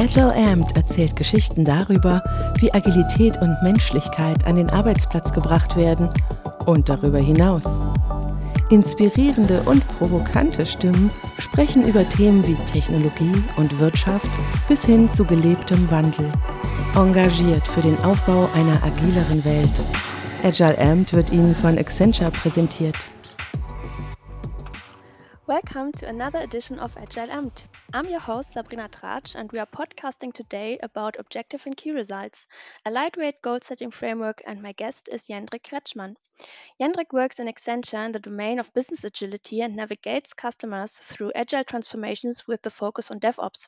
Agile 0.00 0.34
Amped 0.34 0.74
erzählt 0.76 1.14
Geschichten 1.14 1.62
darüber, 1.62 2.24
wie 2.58 2.72
Agilität 2.72 3.36
und 3.42 3.54
Menschlichkeit 3.62 4.46
an 4.46 4.56
den 4.56 4.70
Arbeitsplatz 4.70 5.30
gebracht 5.30 5.76
werden 5.76 6.08
und 6.64 6.88
darüber 6.88 7.18
hinaus. 7.18 7.64
Inspirierende 8.70 9.60
und 9.66 9.86
provokante 9.98 10.64
Stimmen 10.64 11.10
sprechen 11.38 11.86
über 11.86 12.08
Themen 12.08 12.46
wie 12.46 12.54
Technologie 12.64 13.44
und 13.58 13.78
Wirtschaft 13.78 14.30
bis 14.68 14.86
hin 14.86 15.10
zu 15.10 15.22
gelebtem 15.22 15.90
Wandel. 15.90 16.32
Engagiert 16.96 17.68
für 17.68 17.82
den 17.82 17.98
Aufbau 18.02 18.48
einer 18.54 18.82
agileren 18.82 19.44
Welt. 19.44 19.68
Agile 20.42 20.78
Amped 20.78 21.12
wird 21.12 21.30
Ihnen 21.30 21.54
von 21.54 21.76
Accenture 21.76 22.30
präsentiert. 22.30 22.96
Welcome 25.50 25.90
to 25.94 26.06
another 26.06 26.38
edition 26.38 26.78
of 26.78 26.96
Agile 26.96 27.26
Amped. 27.26 27.64
I'm 27.92 28.08
your 28.08 28.20
host 28.20 28.52
Sabrina 28.52 28.88
Tratsch, 28.88 29.34
and 29.34 29.50
we 29.50 29.58
are 29.58 29.66
podcasting 29.66 30.32
today 30.32 30.78
about 30.80 31.16
objective 31.18 31.66
and 31.66 31.76
key 31.76 31.90
results, 31.90 32.46
a 32.86 32.90
lightweight 32.92 33.42
goal 33.42 33.58
setting 33.60 33.90
framework, 33.90 34.42
and 34.46 34.62
my 34.62 34.70
guest 34.70 35.08
is 35.10 35.26
Jendrik 35.26 35.64
Kretschmann. 35.64 36.14
Jendrik 36.80 37.12
works 37.12 37.40
in 37.40 37.48
Accenture 37.48 38.06
in 38.06 38.12
the 38.12 38.20
domain 38.20 38.60
of 38.60 38.72
business 38.74 39.02
agility 39.02 39.60
and 39.60 39.74
navigates 39.74 40.34
customers 40.34 40.92
through 40.92 41.32
agile 41.34 41.64
transformations 41.64 42.46
with 42.46 42.62
the 42.62 42.70
focus 42.70 43.10
on 43.10 43.18
DevOps. 43.18 43.66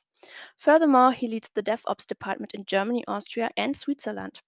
Furthermore, 0.58 1.10
he 1.10 1.26
leads 1.26 1.48
the 1.48 1.64
DevOps 1.64 2.06
department 2.06 2.54
in 2.54 2.64
Germany, 2.64 3.02
Austria, 3.08 3.50
and 3.56 3.76
Switzerland. 3.76 4.40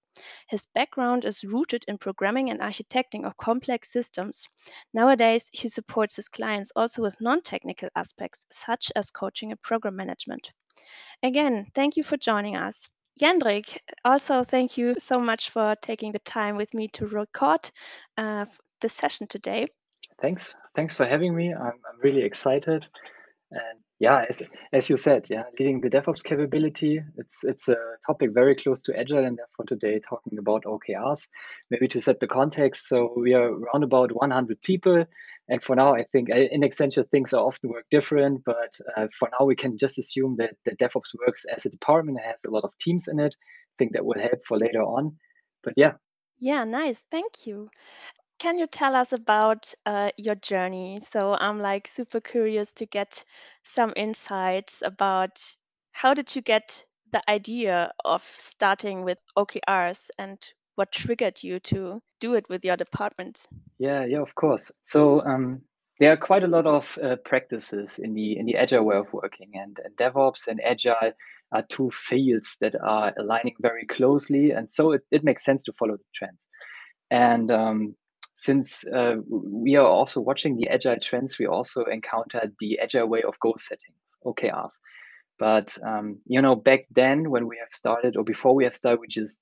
His 0.49 0.67
background 0.75 1.25
is 1.25 1.45
rooted 1.45 1.85
in 1.89 1.99
programming 1.99 2.51
and 2.51 2.61
architecting 2.61 3.25
of 3.25 3.37
complex 3.37 3.93
systems. 3.93 4.47
Nowadays, 4.93 5.49
he 5.53 5.69
supports 5.69 6.17
his 6.17 6.29
clients 6.29 6.73
also 6.77 7.03
with 7.03 7.21
non 7.21 7.43
technical 7.43 7.89
aspects, 7.97 8.47
such 8.51 8.93
as 8.97 9.11
coaching 9.11 9.51
and 9.51 9.61
program 9.63 9.97
management. 9.97 10.53
Again, 11.23 11.67
thank 11.75 11.97
you 11.97 12.03
for 12.03 12.17
joining 12.17 12.57
us. 12.57 12.89
Jendrik, 13.21 13.79
also 14.05 14.43
thank 14.43 14.77
you 14.77 14.97
so 14.99 15.21
much 15.21 15.51
for 15.51 15.77
taking 15.81 16.13
the 16.13 16.19
time 16.21 16.57
with 16.57 16.75
me 16.75 16.89
to 16.95 17.07
record 17.07 17.71
uh, 18.19 18.47
the 18.81 18.89
session 18.89 19.27
today. 19.29 19.69
Thanks. 20.21 20.57
Thanks 20.75 20.97
for 20.97 21.07
having 21.07 21.35
me. 21.35 21.55
I'm, 21.55 21.67
I'm 21.67 22.01
really 22.03 22.23
excited. 22.23 22.89
And 23.55 23.79
yeah, 24.01 24.25
as, 24.29 24.43
as 24.73 24.91
you 24.91 24.97
said, 24.97 25.27
yeah, 25.31 25.45
leading 25.59 25.81
the 25.81 25.89
DevOps 25.89 26.25
capability, 26.25 27.01
it's 27.17 27.45
it's 27.45 27.69
a 27.69 27.77
topic 28.07 28.31
very 28.35 28.57
close 28.57 28.83
to 28.83 28.99
Agile, 28.99 29.25
and 29.25 29.39
therefore 29.39 29.67
today 29.67 30.01
talking 30.01 30.39
about 30.39 30.65
OKRs. 30.65 31.29
Maybe 31.71 31.87
to 31.89 32.01
set 32.01 32.19
the 32.19 32.27
context, 32.27 32.89
so 32.89 33.15
we 33.17 33.35
are 33.35 33.53
around 33.53 33.85
about 33.85 34.11
100 34.13 34.61
people, 34.63 35.05
and 35.49 35.63
for 35.63 35.77
now, 35.77 35.95
I 35.95 36.05
think 36.11 36.31
uh, 36.31 36.37
in 36.37 36.63
Accenture 36.63 37.09
things 37.09 37.33
are 37.33 37.45
often 37.45 37.71
work 37.71 37.87
different, 37.91 38.43
but 38.45 38.77
uh, 38.97 39.07
for 39.17 39.29
now 39.39 39.47
we 39.47 39.55
can 39.55 39.79
just 39.79 39.99
assume 39.99 40.37
that 40.39 40.57
the 40.65 40.73
DevOps 40.73 41.15
works 41.27 41.45
as 41.45 41.65
a 41.65 41.71
department, 41.71 42.19
has 42.21 42.41
a 42.47 42.51
lot 42.51 42.65
of 42.65 42.77
teams 42.81 43.07
in 43.07 43.21
it. 43.21 43.37
I 43.39 43.75
think 43.79 43.93
that 43.93 44.05
will 44.05 44.21
help 44.21 44.41
for 44.47 44.59
later 44.59 44.83
on. 44.83 45.17
But 45.63 45.75
yeah. 45.77 45.93
Yeah, 46.41 46.65
nice. 46.65 47.05
Thank 47.11 47.47
you 47.47 47.71
can 48.39 48.59
you 48.59 48.67
tell 48.67 48.95
us 48.95 49.13
about 49.13 49.73
uh, 49.87 50.11
your 50.17 50.35
journey? 50.35 50.99
So 51.03 51.35
I'm 51.35 51.61
like 51.61 51.89
super 51.89 52.21
curious 52.21 52.73
to 52.75 52.87
get 52.87 53.25
some 53.63 53.93
insights 53.97 54.83
about 54.85 55.41
how 55.93 56.15
did 56.15 56.35
you 56.35 56.43
get 56.43 56.85
the 57.13 57.23
idea 57.31 57.93
of 58.05 58.23
starting 58.23 59.05
with 59.05 59.19
OKRs 59.37 60.11
and 60.19 60.39
what 60.75 60.91
triggered 60.91 61.43
you 61.43 61.61
to 61.61 62.03
do 62.21 62.35
it 62.35 62.49
with 62.49 62.65
your 62.65 62.77
department? 62.77 63.47
Yeah, 63.79 64.05
yeah, 64.05 64.21
of 64.21 64.35
course. 64.35 64.73
So 64.83 65.25
um, 65.25 65.63
there 66.01 66.13
are 66.13 66.17
quite 66.17 66.43
a 66.43 66.49
lot 66.49 66.67
of 66.67 66.99
uh, 67.03 67.17
practices 67.25 68.01
in 68.01 68.15
the 68.15 68.37
in 68.37 68.47
the 68.47 68.57
agile 68.57 68.85
way 68.85 68.97
of 68.97 69.13
working, 69.13 69.53
and, 69.55 69.79
and 69.85 69.97
DevOps 69.97 70.49
and 70.49 70.61
agile 70.65 71.13
are 71.53 71.63
two 71.69 71.91
fields 71.93 72.57
that 72.61 72.75
are 72.83 73.13
aligning 73.17 73.55
very 73.61 73.87
closely, 73.87 74.51
and 74.51 74.69
so 74.69 74.93
it, 74.93 75.03
it 75.13 75.23
makes 75.23 75.45
sense 75.45 75.63
to 75.65 75.73
follow 75.79 75.97
the 75.97 76.05
trends. 76.15 76.49
And 77.11 77.51
um, 77.51 77.95
since 78.37 78.85
uh, 78.89 79.17
we 79.29 79.77
are 79.77 79.87
also 79.87 80.21
watching 80.21 80.57
the 80.57 80.69
agile 80.69 80.99
trends, 81.01 81.39
we 81.39 81.47
also 81.47 81.85
encountered 81.85 82.53
the 82.61 82.79
agile 82.81 83.07
way 83.07 83.23
of 83.23 83.39
goal 83.41 83.57
settings, 83.59 84.19
OKRs. 84.25 84.75
But 85.39 85.77
um, 85.87 86.19
you 86.27 86.41
know, 86.43 86.57
back 86.57 86.87
then 86.91 87.31
when 87.31 87.47
we 87.49 87.57
have 87.59 87.73
started, 87.73 88.17
or 88.17 88.25
before 88.25 88.55
we 88.55 88.65
have 88.65 88.75
started, 88.75 89.01
we 89.01 89.09
just 89.09 89.41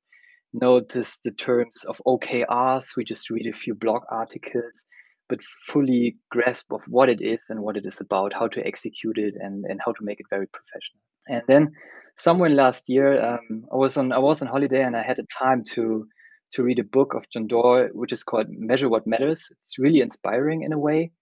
noticed 0.53 1.21
the 1.25 1.33
terms 1.33 1.85
of 1.85 2.01
OKRs. 2.07 2.97
We 2.97 3.05
just 3.05 3.31
read 3.31 3.47
a 3.47 3.57
few 3.57 3.75
blog 3.75 4.03
articles, 4.11 4.87
but 5.29 5.43
fully 5.43 6.17
grasp 6.31 6.73
of 6.73 6.81
what 6.87 7.09
it 7.09 7.21
is 7.21 7.43
and 7.49 7.61
what 7.61 7.77
it 7.77 7.87
is 7.87 8.01
about, 8.01 8.33
how 8.33 8.49
to 8.49 8.67
execute 8.67 9.19
it, 9.19 9.35
and 9.39 9.65
and 9.67 9.81
how 9.85 9.93
to 9.93 10.05
make 10.05 10.21
it 10.21 10.27
very 10.31 10.47
professional. 10.47 11.03
And 11.29 11.43
then 11.47 11.73
somewhere 12.17 12.51
last 12.51 12.89
year, 12.89 13.23
um, 13.23 13.65
I 13.73 13.77
was 13.77 13.97
on 13.97 14.13
I 14.13 14.19
was 14.19 14.43
on 14.43 14.49
holiday 14.49 14.83
and 14.83 14.97
I 14.97 15.03
had 15.03 15.19
a 15.19 15.27
time 15.39 15.63
to 15.73 16.07
to 16.53 16.63
read 16.63 16.79
a 16.79 16.85
book 16.85 17.15
of 17.15 17.29
John 17.31 17.47
Doerr, 17.47 17.89
which 17.93 18.13
is 18.13 18.25
called 18.25 18.49
Measure 18.51 18.89
What 18.89 19.07
Matters. 19.07 19.49
It's 19.51 19.79
really 19.79 20.01
inspiring 20.01 20.63
in 20.63 20.73
a 20.73 20.79
way. 20.79 21.13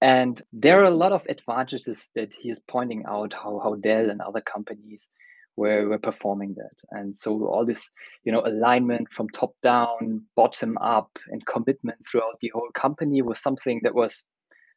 And 0.00 0.40
there 0.52 0.80
are 0.80 0.84
a 0.84 0.90
lot 0.90 1.12
of 1.12 1.26
advantages 1.28 2.08
that 2.14 2.34
he 2.34 2.50
is 2.50 2.60
pointing 2.68 3.04
out 3.06 3.32
how, 3.32 3.60
how 3.62 3.76
Dell 3.76 4.10
and 4.10 4.20
other 4.20 4.40
companies 4.40 5.08
were, 5.56 5.88
were 5.88 5.98
performing 5.98 6.54
that. 6.56 6.74
And 6.90 7.16
so 7.16 7.46
all 7.46 7.64
this, 7.64 7.90
you 8.24 8.32
know, 8.32 8.42
alignment 8.44 9.08
from 9.12 9.28
top 9.28 9.54
down, 9.62 10.22
bottom 10.36 10.76
up, 10.78 11.18
and 11.28 11.46
commitment 11.46 11.98
throughout 12.10 12.38
the 12.40 12.50
whole 12.52 12.70
company 12.74 13.22
was 13.22 13.40
something 13.40 13.80
that 13.82 13.94
was 13.94 14.24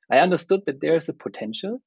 I 0.09 0.19
understood 0.19 0.61
that 0.65 0.79
there 0.79 0.95
is 0.95 1.09
a 1.09 1.13
potential, 1.13 1.81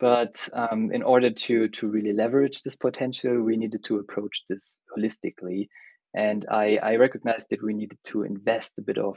but 0.00 0.48
um, 0.54 0.90
in 0.92 1.02
order 1.02 1.30
to 1.30 1.68
to 1.68 1.86
really 1.86 2.12
leverage 2.12 2.62
this 2.62 2.76
potential, 2.76 3.40
we 3.40 3.56
needed 3.56 3.84
to 3.84 3.98
approach 3.98 4.42
this 4.48 4.78
holistically 4.96 5.68
and 6.14 6.46
I, 6.50 6.78
I 6.82 6.96
recognized 6.96 7.48
that 7.50 7.62
we 7.62 7.74
needed 7.74 7.98
to 8.04 8.22
invest 8.22 8.78
a 8.78 8.82
bit 8.82 8.98
of, 8.98 9.16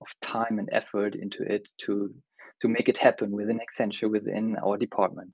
of 0.00 0.08
time 0.20 0.58
and 0.58 0.68
effort 0.72 1.14
into 1.14 1.42
it 1.42 1.68
to 1.82 2.14
to 2.60 2.68
make 2.68 2.88
it 2.88 2.98
happen 2.98 3.32
within 3.32 3.58
Accenture 3.58 4.10
within 4.10 4.56
our 4.64 4.76
department. 4.76 5.32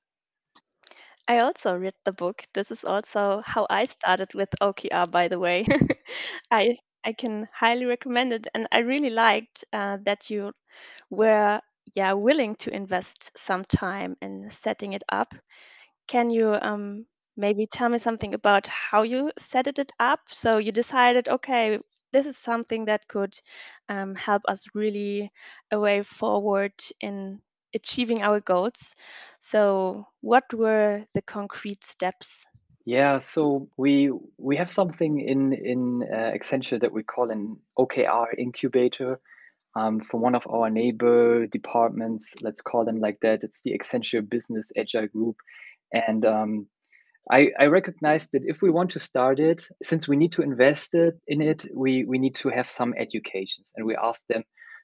I 1.28 1.38
also 1.41 1.75
read 1.76 1.94
the 2.04 2.12
book. 2.12 2.43
This 2.54 2.70
is 2.70 2.84
also 2.84 3.43
how 3.44 3.66
I 3.70 3.84
started 3.84 4.34
with 4.34 4.49
OKR, 4.60 5.10
by 5.10 5.28
the 5.28 5.38
way. 5.38 5.66
I 6.50 6.76
I 7.04 7.12
can 7.12 7.49
highly 7.53 7.87
recommend 7.87 8.32
it, 8.32 8.47
and 8.54 8.66
I 8.72 8.78
really 8.78 9.10
liked 9.10 9.65
uh, 9.72 9.99
that 10.04 10.31
you 10.31 10.53
were 11.10 11.60
yeah 11.94 12.12
willing 12.15 12.56
to 12.56 12.75
invest 12.75 13.31
some 13.37 13.65
time 13.65 14.16
in 14.22 14.50
setting 14.50 14.93
it 14.93 15.04
up. 15.09 15.34
Can 16.09 16.31
you 16.31 16.54
um, 16.60 17.06
maybe 17.40 17.66
tell 17.66 17.88
me 17.88 17.98
something 17.98 18.34
about 18.34 18.66
how 18.66 19.02
you 19.02 19.32
set 19.38 19.66
it 19.66 19.92
up. 19.98 20.20
So 20.28 20.58
you 20.58 20.72
decided, 20.72 21.28
okay, 21.28 21.78
this 22.12 22.26
is 22.26 22.36
something 22.36 22.84
that 22.84 23.08
could 23.08 23.34
um, 23.88 24.14
help 24.14 24.42
us 24.46 24.64
really 24.74 25.30
a 25.72 25.80
way 25.80 26.02
forward 26.02 26.72
in 27.00 27.40
achieving 27.74 28.22
our 28.22 28.40
goals. 28.40 28.94
So 29.38 30.06
what 30.20 30.44
were 30.52 31.04
the 31.14 31.22
concrete 31.22 31.84
steps? 31.84 32.46
Yeah, 32.84 33.18
so 33.18 33.68
we 33.76 34.10
we 34.38 34.56
have 34.56 34.70
something 34.70 35.20
in 35.20 35.52
in 35.52 36.02
uh, 36.02 36.32
Accenture 36.36 36.80
that 36.80 36.92
we 36.92 37.02
call 37.02 37.30
an 37.30 37.58
OKR 37.78 38.26
incubator. 38.38 39.20
Um, 39.76 40.00
from 40.00 40.20
one 40.22 40.34
of 40.34 40.44
our 40.48 40.68
neighbor 40.68 41.46
departments, 41.46 42.34
let's 42.42 42.60
call 42.60 42.84
them 42.84 42.98
like 42.98 43.20
that. 43.20 43.44
It's 43.44 43.62
the 43.62 43.78
Accenture 43.78 44.28
Business 44.28 44.72
Agile 44.76 45.06
Group, 45.06 45.36
and 45.92 46.24
um, 46.26 46.66
I, 47.31 47.50
I 47.58 47.66
recognize 47.66 48.28
that 48.31 48.42
if 48.44 48.62
we 48.62 48.70
want 48.70 48.91
to 48.92 48.98
start 48.98 49.41
it, 49.41 49.66
since 49.82 50.08
we 50.08 50.16
need 50.16 50.32
to 50.32 50.42
invest 50.42 50.94
it 50.94 51.14
in 51.26 51.41
it, 51.41 51.66
we, 51.75 52.04
we 52.04 52.19
need 52.19 52.34
to 52.36 52.48
have 52.48 52.69
some 52.69 52.94
educations. 52.97 53.72
And 53.76 53.86
we 53.86 53.97
asked 53.97 54.26
them 54.28 54.42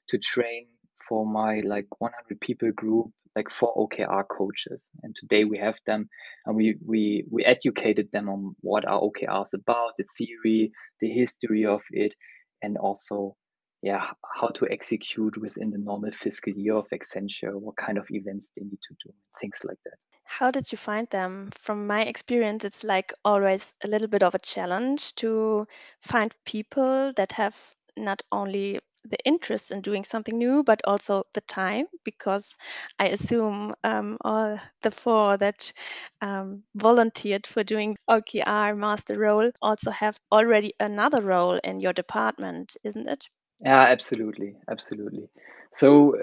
to 0.09 0.17
train 0.17 0.67
for 1.07 1.25
my 1.25 1.61
like 1.65 1.87
100 1.99 2.39
people 2.39 2.71
group, 2.71 3.07
like 3.35 3.49
four 3.49 3.75
OKR 3.75 4.23
coaches. 4.29 4.91
And 5.03 5.15
today 5.15 5.43
we 5.45 5.57
have 5.57 5.79
them 5.85 6.09
and 6.45 6.55
we, 6.55 6.75
we, 6.85 7.25
we 7.29 7.43
educated 7.43 8.11
them 8.11 8.29
on 8.29 8.55
what 8.61 8.87
are 8.87 9.01
OKRs 9.01 9.53
about, 9.53 9.93
the 9.97 10.05
theory, 10.17 10.71
the 11.01 11.09
history 11.09 11.65
of 11.65 11.81
it, 11.91 12.13
and 12.61 12.77
also 12.77 13.35
yeah, 13.83 14.07
how 14.39 14.47
to 14.47 14.67
execute 14.71 15.37
within 15.37 15.69
the 15.69 15.77
normal 15.77 16.11
fiscal 16.11 16.53
year 16.53 16.75
of 16.75 16.87
Accenture, 16.89 17.53
what 17.53 17.77
kind 17.77 17.97
of 17.97 18.07
events 18.09 18.51
they 18.55 18.63
need 18.63 18.79
to 18.87 18.95
do, 19.05 19.13
things 19.39 19.61
like 19.63 19.77
that. 19.85 19.97
How 20.27 20.51
did 20.51 20.71
you 20.71 20.77
find 20.77 21.09
them? 21.09 21.49
From 21.51 21.87
my 21.87 22.03
experience, 22.03 22.63
it's 22.63 22.83
like 22.83 23.13
always 23.25 23.73
a 23.83 23.87
little 23.87 24.07
bit 24.07 24.21
of 24.23 24.35
a 24.35 24.39
challenge 24.39 25.15
to 25.15 25.67
find 25.99 26.35
people 26.45 27.13
that 27.15 27.31
have 27.33 27.75
not 27.97 28.21
only 28.31 28.79
the 29.03 29.17
interest 29.25 29.71
in 29.71 29.81
doing 29.81 30.03
something 30.03 30.37
new, 30.37 30.63
but 30.63 30.81
also 30.85 31.25
the 31.33 31.41
time, 31.41 31.87
because 32.03 32.57
I 32.99 33.07
assume 33.07 33.75
um, 33.83 34.17
all 34.21 34.59
the 34.81 34.91
four 34.91 35.37
that 35.37 35.73
um, 36.21 36.63
volunteered 36.75 37.47
for 37.47 37.63
doing 37.63 37.97
OKR 38.07 38.75
master 38.75 39.17
role 39.17 39.51
also 39.61 39.91
have 39.91 40.19
already 40.31 40.73
another 40.79 41.21
role 41.21 41.55
in 41.63 41.79
your 41.79 41.93
department, 41.93 42.77
isn't 42.83 43.07
it? 43.07 43.29
Yeah, 43.61 43.81
absolutely, 43.81 44.55
absolutely. 44.69 45.29
So 45.77 46.15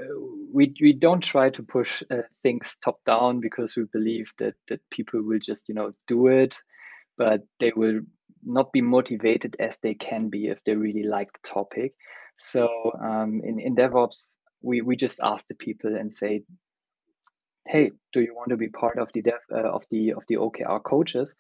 we 0.53 0.75
we 0.81 0.93
don't 0.93 1.23
try 1.23 1.51
to 1.51 1.63
push 1.63 2.03
uh, 2.11 2.23
things 2.43 2.79
top 2.85 2.99
down 3.07 3.41
because 3.41 3.77
we 3.77 3.85
believe 3.93 4.33
that 4.39 4.55
that 4.69 4.81
people 4.91 5.23
will 5.23 5.41
just 5.41 5.69
you 5.69 5.75
know 5.75 5.93
do 6.09 6.29
it. 6.29 6.57
but 7.19 7.43
they 7.61 7.73
will 7.77 8.01
not 8.45 8.73
be 8.73 8.83
motivated 8.83 9.57
as 9.61 9.79
they 9.83 9.95
can 9.95 10.29
be 10.31 10.49
if 10.49 10.59
they 10.65 10.75
really 10.77 11.05
like 11.05 11.29
the 11.33 11.49
topic. 11.49 11.95
So 12.39 12.69
um, 13.03 13.41
in, 13.45 13.61
in 13.61 13.77
DevOps, 13.77 14.39
we, 14.63 14.81
we 14.83 14.97
just 14.97 15.21
ask 15.23 15.47
the 15.49 15.55
people 15.55 15.97
and 15.97 16.13
say, 16.13 16.43
hey, 17.67 17.93
do 18.13 18.21
you 18.21 18.35
want 18.35 18.51
to 18.51 18.57
be 18.57 18.69
part 18.69 18.99
of 18.99 19.11
the 19.15 19.23
dev 19.23 19.41
uh, 19.53 19.71
of 19.71 19.85
the 19.91 20.13
of 20.15 20.25
the 20.29 20.37
OKR 20.37 20.83
coaches? 20.83 21.35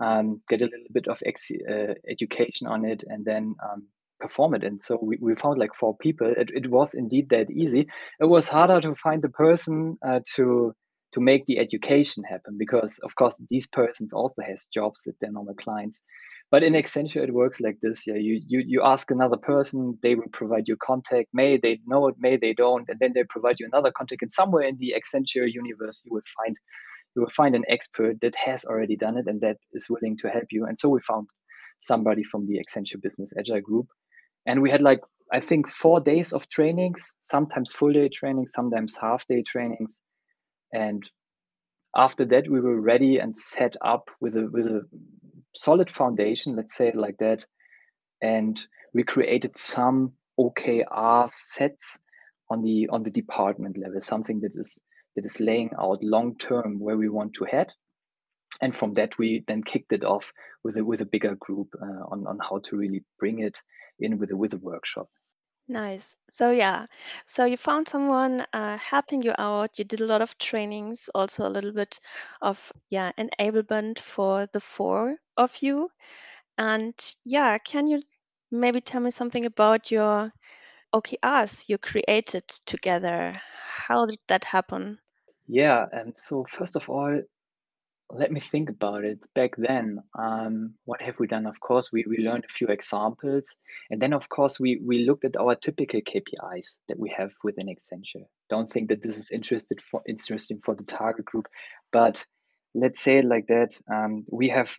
Um, 0.00 0.42
get 0.48 0.62
a 0.62 0.66
little 0.66 0.92
bit 0.92 1.08
of 1.08 1.20
ex- 1.26 1.50
uh, 1.50 1.94
education 2.08 2.66
on 2.68 2.84
it, 2.84 3.04
and 3.06 3.24
then 3.24 3.56
um, 3.62 3.88
perform 4.20 4.54
it. 4.54 4.64
And 4.64 4.82
so 4.82 4.98
we, 5.02 5.18
we 5.20 5.34
found 5.34 5.58
like 5.58 5.74
four 5.74 5.96
people. 5.96 6.32
It, 6.36 6.50
it 6.54 6.70
was 6.70 6.94
indeed 6.94 7.30
that 7.30 7.50
easy. 7.50 7.88
It 8.20 8.26
was 8.26 8.48
harder 8.48 8.80
to 8.80 8.94
find 8.94 9.22
the 9.22 9.28
person 9.28 9.98
uh, 10.06 10.20
to 10.36 10.74
to 11.12 11.20
make 11.20 11.44
the 11.46 11.58
education 11.58 12.22
happen 12.22 12.56
because 12.56 13.00
of 13.02 13.12
course 13.16 13.42
these 13.50 13.66
persons 13.66 14.12
also 14.12 14.42
has 14.42 14.66
jobs 14.72 15.08
at 15.08 15.14
their 15.20 15.32
normal 15.32 15.54
clients. 15.54 16.00
But 16.52 16.62
in 16.62 16.74
accenture 16.74 17.24
it 17.24 17.34
works 17.34 17.60
like 17.60 17.78
this. 17.80 18.06
Yeah 18.06 18.14
you, 18.14 18.40
you 18.46 18.62
you 18.66 18.82
ask 18.82 19.10
another 19.10 19.36
person 19.36 19.98
they 20.02 20.14
will 20.14 20.30
provide 20.32 20.68
you 20.68 20.76
contact. 20.76 21.28
May 21.32 21.56
they 21.56 21.80
know 21.86 22.06
it 22.08 22.16
may 22.18 22.36
they 22.36 22.54
don't. 22.54 22.88
And 22.88 22.98
then 23.00 23.12
they 23.14 23.24
provide 23.24 23.56
you 23.58 23.66
another 23.72 23.92
contact. 23.96 24.22
And 24.22 24.32
somewhere 24.32 24.66
in 24.68 24.76
the 24.78 24.94
accenture 24.98 25.50
universe 25.62 26.02
you 26.04 26.12
will 26.14 26.28
find 26.36 26.56
you 27.16 27.22
will 27.22 27.30
find 27.30 27.54
an 27.56 27.64
expert 27.68 28.20
that 28.20 28.36
has 28.36 28.64
already 28.64 28.96
done 28.96 29.16
it 29.16 29.26
and 29.26 29.40
that 29.40 29.56
is 29.72 29.90
willing 29.90 30.16
to 30.18 30.28
help 30.28 30.48
you. 30.52 30.66
And 30.66 30.78
so 30.78 30.88
we 30.88 31.00
found 31.00 31.26
somebody 31.80 32.22
from 32.22 32.46
the 32.46 32.60
accenture 32.62 33.00
business 33.02 33.32
agile 33.38 33.60
group 33.60 33.88
and 34.50 34.60
we 34.60 34.70
had 34.70 34.82
like 34.82 35.00
i 35.32 35.40
think 35.40 35.68
four 35.68 36.00
days 36.00 36.32
of 36.32 36.48
trainings 36.48 37.12
sometimes 37.22 37.72
full 37.72 37.92
day 37.92 38.08
trainings 38.08 38.52
sometimes 38.52 38.98
half 39.00 39.26
day 39.28 39.42
trainings. 39.42 40.00
And 40.72 41.02
after 41.96 42.24
that 42.26 42.48
we 42.48 42.60
were 42.60 42.80
ready 42.80 43.18
and 43.18 43.36
set 43.36 43.74
up 43.84 44.08
with 44.20 44.36
a 44.36 44.48
with 44.52 44.66
a 44.66 44.82
solid 45.54 45.90
foundation 45.90 46.56
let's 46.56 46.76
say 46.76 46.88
it 46.88 46.96
like 46.96 47.18
that. 47.18 47.44
And 48.22 48.60
we 48.94 49.02
created 49.04 49.56
some 49.56 50.12
okr 50.38 51.30
sets 51.30 51.98
on 52.50 52.62
the 52.62 52.88
on 52.88 53.02
the 53.02 53.10
department 53.10 53.76
level 53.78 54.00
something 54.00 54.40
that 54.40 54.54
is 54.54 54.78
that 55.14 55.24
is 55.24 55.40
laying 55.40 55.70
out 55.78 56.02
long 56.02 56.36
term 56.38 56.80
where 56.80 56.96
we 56.96 57.08
want 57.08 57.34
to 57.34 57.44
head. 57.44 57.68
And 58.62 58.74
from 58.74 58.94
that 58.94 59.18
we 59.18 59.44
then 59.48 59.62
kicked 59.62 59.92
it 59.92 60.04
off 60.04 60.32
with 60.64 60.76
a 60.76 60.84
with 60.84 61.00
a 61.00 61.12
bigger 61.14 61.36
group 61.36 61.68
uh, 61.80 62.02
on 62.12 62.26
on 62.26 62.38
how 62.48 62.58
to 62.64 62.76
really 62.76 63.02
bring 63.18 63.38
it 63.40 63.58
in 64.00 64.18
with 64.18 64.30
a 64.32 64.36
with 64.36 64.54
a 64.54 64.58
workshop 64.58 65.08
Nice. 65.68 66.16
So 66.30 66.50
yeah, 66.50 66.86
so 67.26 67.44
you 67.44 67.56
found 67.56 67.88
someone 67.88 68.44
uh, 68.52 68.76
helping 68.78 69.22
you 69.22 69.32
out. 69.38 69.78
You 69.78 69.84
did 69.84 70.00
a 70.00 70.06
lot 70.06 70.20
of 70.22 70.36
trainings, 70.38 71.08
also 71.14 71.46
a 71.46 71.50
little 71.54 71.72
bit 71.72 72.00
of 72.42 72.72
yeah 72.90 73.12
enablement 73.18 73.98
for 74.00 74.46
the 74.46 74.60
four 74.60 75.16
of 75.36 75.56
you. 75.62 75.90
And 76.58 76.94
yeah, 77.24 77.58
can 77.58 77.86
you 77.86 78.02
maybe 78.50 78.80
tell 78.80 79.00
me 79.00 79.10
something 79.10 79.46
about 79.46 79.90
your 79.90 80.32
OKRs 80.92 81.68
you 81.68 81.78
created 81.78 82.48
together? 82.48 83.40
How 83.86 84.06
did 84.06 84.20
that 84.28 84.44
happen? 84.44 84.98
yeah 85.48 85.86
and 85.92 86.18
so 86.18 86.44
first 86.44 86.76
of 86.76 86.88
all 86.88 87.20
let 88.12 88.32
me 88.32 88.40
think 88.40 88.70
about 88.70 89.04
it. 89.04 89.24
Back 89.34 89.52
then, 89.56 90.02
um, 90.18 90.74
what 90.84 91.02
have 91.02 91.18
we 91.18 91.26
done? 91.26 91.46
Of 91.46 91.60
course, 91.60 91.90
we, 91.92 92.04
we 92.08 92.18
learned 92.18 92.44
a 92.44 92.52
few 92.52 92.68
examples. 92.68 93.56
And 93.90 94.00
then, 94.00 94.12
of 94.12 94.28
course, 94.28 94.58
we, 94.58 94.80
we 94.84 95.04
looked 95.04 95.24
at 95.24 95.36
our 95.36 95.54
typical 95.54 96.00
KPIs 96.00 96.78
that 96.88 96.98
we 96.98 97.12
have 97.16 97.30
within 97.44 97.68
Accenture. 97.68 98.24
Don't 98.48 98.70
think 98.70 98.88
that 98.88 99.02
this 99.02 99.16
is 99.16 99.30
interested 99.30 99.80
for, 99.80 100.02
interesting 100.08 100.60
for 100.64 100.74
the 100.74 100.84
target 100.84 101.24
group, 101.24 101.46
but 101.92 102.24
let's 102.74 103.00
say 103.00 103.18
it 103.18 103.24
like 103.24 103.46
that. 103.48 103.78
Um, 103.92 104.24
we 104.30 104.48
have 104.48 104.76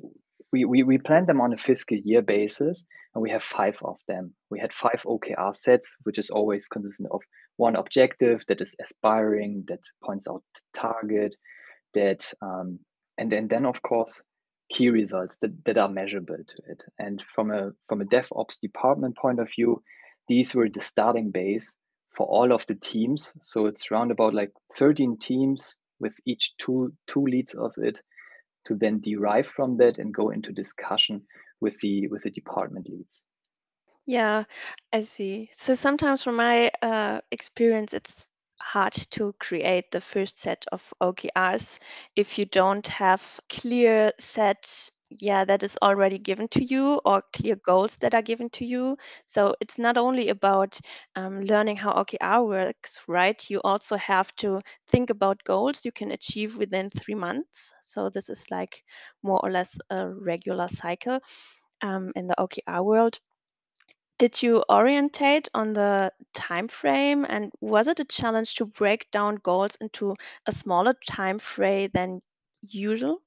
we, 0.51 0.65
we, 0.65 0.83
we 0.83 0.97
plan 0.97 1.25
them 1.25 1.39
on 1.39 1.53
a 1.53 1.57
fiscal 1.57 1.97
year 1.97 2.21
basis, 2.21 2.85
and 3.15 3.21
we 3.21 3.29
have 3.29 3.43
five 3.43 3.77
of 3.83 3.99
them. 4.07 4.33
We 4.49 4.59
had 4.59 4.73
five 4.73 5.03
OKR 5.05 5.55
sets, 5.55 5.95
which 6.03 6.19
is 6.19 6.29
always 6.29 6.67
consistent 6.67 7.09
of 7.11 7.21
one 7.57 7.75
objective 7.75 8.43
that 8.47 8.59
is 8.59 8.75
aspiring, 8.81 9.63
that 9.69 9.79
points 10.03 10.27
out 10.27 10.43
target, 10.73 11.35
that 11.93 12.33
um, 12.41 12.79
and 13.17 13.31
then, 13.31 13.47
then 13.47 13.65
of 13.65 13.81
course 13.81 14.23
key 14.71 14.89
results 14.89 15.37
that, 15.41 15.65
that 15.65 15.77
are 15.77 15.89
measurable 15.89 16.37
to 16.47 16.57
it. 16.69 16.83
And 16.97 17.23
from 17.35 17.51
a 17.51 17.71
from 17.89 18.01
a 18.01 18.05
devops 18.05 18.59
department 18.59 19.17
point 19.17 19.39
of 19.39 19.49
view 19.53 19.81
these 20.27 20.55
were 20.55 20.69
the 20.69 20.81
starting 20.81 21.31
base 21.31 21.77
for 22.15 22.25
all 22.25 22.53
of 22.53 22.65
the 22.67 22.75
teams. 22.75 23.33
So 23.41 23.65
it's 23.65 23.91
around 23.91 24.11
about 24.11 24.33
like 24.33 24.51
13 24.77 25.17
teams 25.19 25.75
with 25.99 26.15
each 26.25 26.55
two 26.57 26.93
two 27.07 27.23
leads 27.23 27.53
of 27.53 27.73
it 27.77 28.01
to 28.67 28.75
then 28.75 29.01
derive 29.01 29.47
from 29.47 29.77
that 29.77 29.97
and 29.97 30.13
go 30.13 30.29
into 30.29 30.51
discussion 30.51 31.21
with 31.59 31.79
the 31.81 32.07
with 32.07 32.23
the 32.23 32.31
department 32.31 32.87
leads. 32.89 33.23
Yeah, 34.05 34.45
I 34.91 35.01
see. 35.01 35.49
So 35.53 35.73
sometimes 35.75 36.23
from 36.23 36.35
my 36.35 36.71
uh, 36.81 37.21
experience, 37.31 37.93
it's 37.93 38.27
hard 38.61 38.93
to 39.11 39.33
create 39.39 39.91
the 39.91 40.01
first 40.01 40.39
set 40.39 40.65
of 40.71 40.93
OKRs 41.01 41.79
if 42.15 42.37
you 42.39 42.45
don't 42.45 42.87
have 42.87 43.39
clear 43.49 44.13
set, 44.19 44.89
yeah, 45.09 45.43
that 45.45 45.63
is 45.63 45.77
already 45.81 46.17
given 46.17 46.47
to 46.49 46.63
you 46.63 47.01
or 47.05 47.23
clear 47.33 47.55
goals 47.55 47.97
that 47.97 48.13
are 48.13 48.21
given 48.21 48.49
to 48.51 48.65
you. 48.65 48.97
So 49.25 49.55
it's 49.59 49.77
not 49.77 49.97
only 49.97 50.29
about 50.29 50.79
um, 51.15 51.41
learning 51.41 51.77
how 51.77 51.93
OKR 51.93 52.43
works, 52.43 52.99
right? 53.07 53.49
You 53.49 53.61
also 53.63 53.97
have 53.97 54.33
to 54.37 54.61
think 54.89 55.09
about 55.09 55.43
goals 55.43 55.85
you 55.85 55.91
can 55.91 56.11
achieve 56.11 56.57
within 56.57 56.89
three 56.89 57.15
months. 57.15 57.73
So 57.81 58.09
this 58.09 58.29
is 58.29 58.45
like 58.51 58.83
more 59.23 59.39
or 59.43 59.51
less 59.51 59.77
a 59.89 60.09
regular 60.09 60.67
cycle 60.69 61.19
um, 61.81 62.11
in 62.15 62.27
the 62.27 62.39
OKR 62.39 62.83
world 62.83 63.19
did 64.21 64.43
you 64.43 64.63
orientate 64.69 65.49
on 65.55 65.73
the 65.73 66.11
time 66.35 66.67
frame 66.67 67.25
and 67.27 67.51
was 67.59 67.87
it 67.87 67.99
a 67.99 68.05
challenge 68.05 68.53
to 68.53 68.65
break 68.67 69.09
down 69.09 69.39
goals 69.41 69.75
into 69.81 70.13
a 70.45 70.51
smaller 70.51 70.93
time 71.09 71.39
frame 71.39 71.89
than 71.91 72.21
usual? 72.61 73.17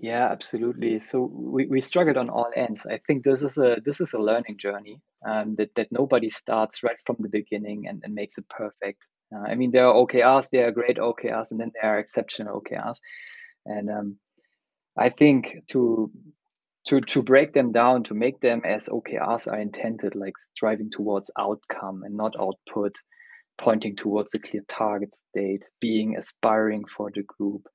Yeah, 0.00 0.28
absolutely. 0.32 1.00
So 1.00 1.30
we, 1.30 1.66
we 1.66 1.82
struggled 1.82 2.16
on 2.16 2.30
all 2.30 2.50
ends. 2.56 2.86
I 2.86 2.98
think 3.06 3.24
this 3.24 3.42
is 3.42 3.58
a 3.58 3.76
this 3.84 4.00
is 4.00 4.14
a 4.14 4.18
learning 4.18 4.56
journey 4.56 5.02
um, 5.28 5.54
that 5.56 5.74
that 5.74 5.92
nobody 5.92 6.30
starts 6.30 6.82
right 6.82 7.00
from 7.04 7.16
the 7.18 7.28
beginning 7.28 7.86
and, 7.86 8.00
and 8.02 8.14
makes 8.14 8.38
it 8.38 8.48
perfect. 8.48 9.06
Uh, 9.34 9.44
I 9.46 9.54
mean, 9.54 9.70
there 9.70 9.86
are 9.86 9.94
OKRs, 9.94 10.48
there 10.48 10.66
are 10.66 10.72
great 10.72 10.96
OKRs, 10.96 11.50
and 11.50 11.60
then 11.60 11.72
there 11.74 11.90
are 11.90 11.98
exceptional 11.98 12.62
OKRs. 12.62 12.96
And 13.66 13.90
um, 13.90 14.16
I 14.96 15.10
think 15.10 15.58
to 15.72 16.10
to 16.86 17.00
to 17.00 17.22
break 17.22 17.52
them 17.52 17.72
down, 17.72 18.02
to 18.04 18.14
make 18.14 18.40
them 18.40 18.62
as 18.64 18.88
OKRs 18.88 19.46
are 19.46 19.60
intended, 19.60 20.14
like 20.14 20.36
striving 20.38 20.90
towards 20.90 21.30
outcome 21.38 22.02
and 22.04 22.16
not 22.16 22.34
output, 22.38 22.96
pointing 23.60 23.96
towards 23.96 24.34
a 24.34 24.38
clear 24.38 24.62
target 24.68 25.14
state, 25.14 25.68
being 25.80 26.16
aspiring 26.16 26.84
for 26.84 27.10
the 27.14 27.22
group, 27.22 27.66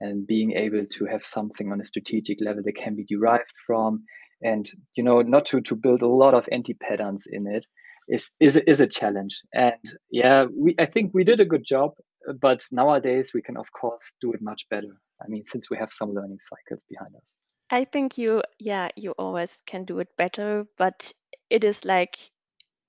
and 0.00 0.26
being 0.26 0.52
able 0.52 0.84
to 0.86 1.04
have 1.06 1.24
something 1.24 1.70
on 1.70 1.80
a 1.80 1.84
strategic 1.84 2.38
level 2.40 2.62
that 2.64 2.76
can 2.76 2.96
be 2.96 3.04
derived 3.04 3.54
from. 3.66 4.04
And 4.42 4.70
you 4.96 5.04
know 5.04 5.22
not 5.22 5.46
to 5.46 5.60
to 5.62 5.76
build 5.76 6.02
a 6.02 6.08
lot 6.08 6.34
of 6.34 6.48
anti 6.52 6.74
patterns 6.74 7.26
in 7.30 7.46
it 7.46 7.66
is 8.08 8.30
is 8.40 8.56
is 8.56 8.80
a 8.80 8.86
challenge. 8.86 9.40
And 9.54 9.80
yeah 10.10 10.46
we 10.52 10.74
i 10.78 10.86
think 10.86 11.14
we 11.14 11.24
did 11.24 11.40
a 11.40 11.44
good 11.52 11.64
job 11.64 11.92
but 12.40 12.64
nowadays 12.72 13.30
we 13.32 13.42
can 13.42 13.56
of 13.56 13.70
course 13.72 14.12
do 14.20 14.32
it 14.32 14.42
much 14.42 14.66
better. 14.68 15.00
I 15.22 15.28
mean 15.28 15.44
since 15.44 15.70
we 15.70 15.78
have 15.78 15.92
some 15.92 16.12
learning 16.12 16.40
cycles 16.40 16.82
behind 16.90 17.14
us 17.16 17.32
I 17.70 17.84
think 17.84 18.18
you, 18.18 18.42
yeah, 18.58 18.88
you 18.96 19.12
always 19.12 19.62
can 19.66 19.84
do 19.84 20.00
it 20.00 20.16
better, 20.16 20.66
but 20.76 21.12
it 21.48 21.62
is 21.62 21.84
like 21.84 22.18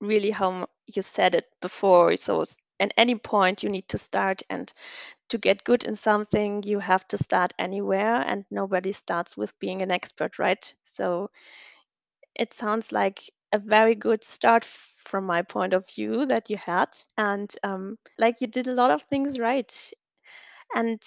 really 0.00 0.30
how 0.30 0.68
you 0.86 1.02
said 1.02 1.34
it 1.36 1.46
before. 1.60 2.16
So 2.16 2.44
at 2.80 2.94
any 2.96 3.16
point 3.16 3.62
you 3.62 3.70
need 3.70 3.88
to 3.90 3.98
start, 3.98 4.42
and 4.50 4.72
to 5.30 5.38
get 5.38 5.64
good 5.64 5.84
in 5.84 5.96
something, 5.96 6.62
you 6.64 6.80
have 6.80 7.06
to 7.08 7.18
start 7.18 7.54
anywhere, 7.58 8.16
and 8.16 8.46
nobody 8.50 8.92
starts 8.92 9.36
with 9.36 9.58
being 9.60 9.82
an 9.82 9.90
expert, 9.92 10.38
right? 10.38 10.74
So 10.84 11.30
it 12.34 12.52
sounds 12.54 12.90
like 12.90 13.30
a 13.52 13.58
very 13.58 13.94
good 13.94 14.24
start 14.24 14.64
from 14.64 15.24
my 15.26 15.42
point 15.42 15.72
of 15.74 15.86
view 15.88 16.24
that 16.26 16.48
you 16.50 16.56
had 16.56 16.88
and 17.18 17.54
um, 17.62 17.98
like 18.18 18.40
you 18.40 18.46
did 18.46 18.66
a 18.66 18.74
lot 18.74 18.90
of 18.90 19.02
things 19.02 19.38
right 19.38 19.90
and 20.74 21.02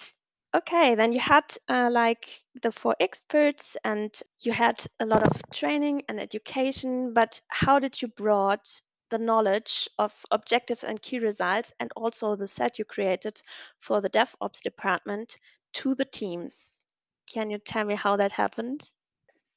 okay 0.54 0.94
then 0.94 1.12
you 1.12 1.20
had 1.20 1.44
uh, 1.68 1.88
like 1.90 2.42
the 2.62 2.70
four 2.70 2.94
experts 3.00 3.76
and 3.84 4.20
you 4.40 4.52
had 4.52 4.84
a 5.00 5.06
lot 5.06 5.22
of 5.22 5.42
training 5.50 6.02
and 6.08 6.20
education 6.20 7.12
but 7.14 7.40
how 7.48 7.78
did 7.78 8.00
you 8.00 8.08
brought 8.08 8.68
the 9.10 9.18
knowledge 9.18 9.88
of 9.98 10.24
objectives 10.30 10.84
and 10.84 11.02
key 11.02 11.18
results 11.18 11.72
and 11.80 11.90
also 11.96 12.36
the 12.36 12.48
set 12.48 12.78
you 12.78 12.84
created 12.84 13.40
for 13.78 14.00
the 14.00 14.10
devops 14.10 14.60
department 14.60 15.38
to 15.72 15.94
the 15.94 16.04
teams 16.04 16.84
can 17.32 17.50
you 17.50 17.58
tell 17.58 17.84
me 17.84 17.94
how 17.94 18.16
that 18.16 18.32
happened 18.32 18.90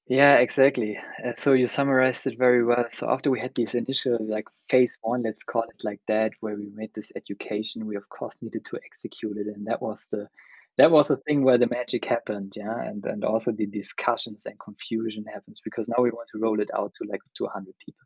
Yeah, 0.08 0.36
exactly. 0.36 1.00
Uh, 1.25 1.32
so 1.36 1.54
you 1.54 1.68
summarized 1.68 2.28
it 2.28 2.38
very 2.38 2.64
well. 2.64 2.86
So 2.92 3.10
after 3.10 3.32
we 3.32 3.40
had 3.40 3.56
these 3.56 3.74
initial 3.74 4.18
like 4.22 4.48
phase 4.70 4.98
one, 5.02 5.24
let's 5.24 5.44
call 5.44 5.64
it 5.64 5.84
like 5.84 6.02
that, 6.08 6.34
where 6.42 6.56
we 6.56 6.70
made 6.75 6.94
this 6.94 7.12
education, 7.16 7.88
we 7.88 7.96
of 7.96 8.08
course 8.08 8.36
needed 8.40 8.66
to 8.66 8.78
execute 8.86 9.38
it, 9.38 9.48
and 9.48 9.66
that 9.66 9.82
was 9.82 10.08
the 10.12 10.30
that 10.77 10.91
was 10.91 11.08
the 11.08 11.17
thing 11.17 11.44
where 11.44 11.58
the 11.58 11.67
magic 11.67 12.05
happened, 12.05 12.53
yeah, 12.55 12.77
and 12.82 13.05
and 13.05 13.24
also 13.24 13.51
the 13.51 13.65
discussions 13.65 14.46
and 14.46 14.60
confusion 14.60 15.25
happens 15.25 15.62
because 15.63 15.88
now 15.88 16.01
we 16.03 16.12
want 16.12 16.29
to 16.34 16.39
roll 16.39 16.60
it 16.60 16.70
out 16.77 16.94
to 16.96 17.08
like 17.10 17.22
200 17.38 17.74
people. 17.86 18.05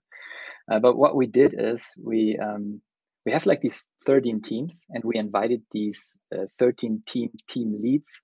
Uh, 0.71 0.79
but 0.79 0.97
what 0.97 1.15
we 1.15 1.27
did 1.27 1.55
is 1.57 1.85
we 2.01 2.38
um, 2.41 2.81
we 3.25 3.31
have 3.31 3.45
like 3.45 3.61
these 3.61 3.88
13 4.05 4.41
teams, 4.41 4.85
and 4.89 5.03
we 5.03 5.17
invited 5.17 5.61
these 5.71 6.15
uh, 6.35 6.45
13 6.59 7.03
team 7.07 7.29
team 7.47 7.77
leads, 7.81 8.21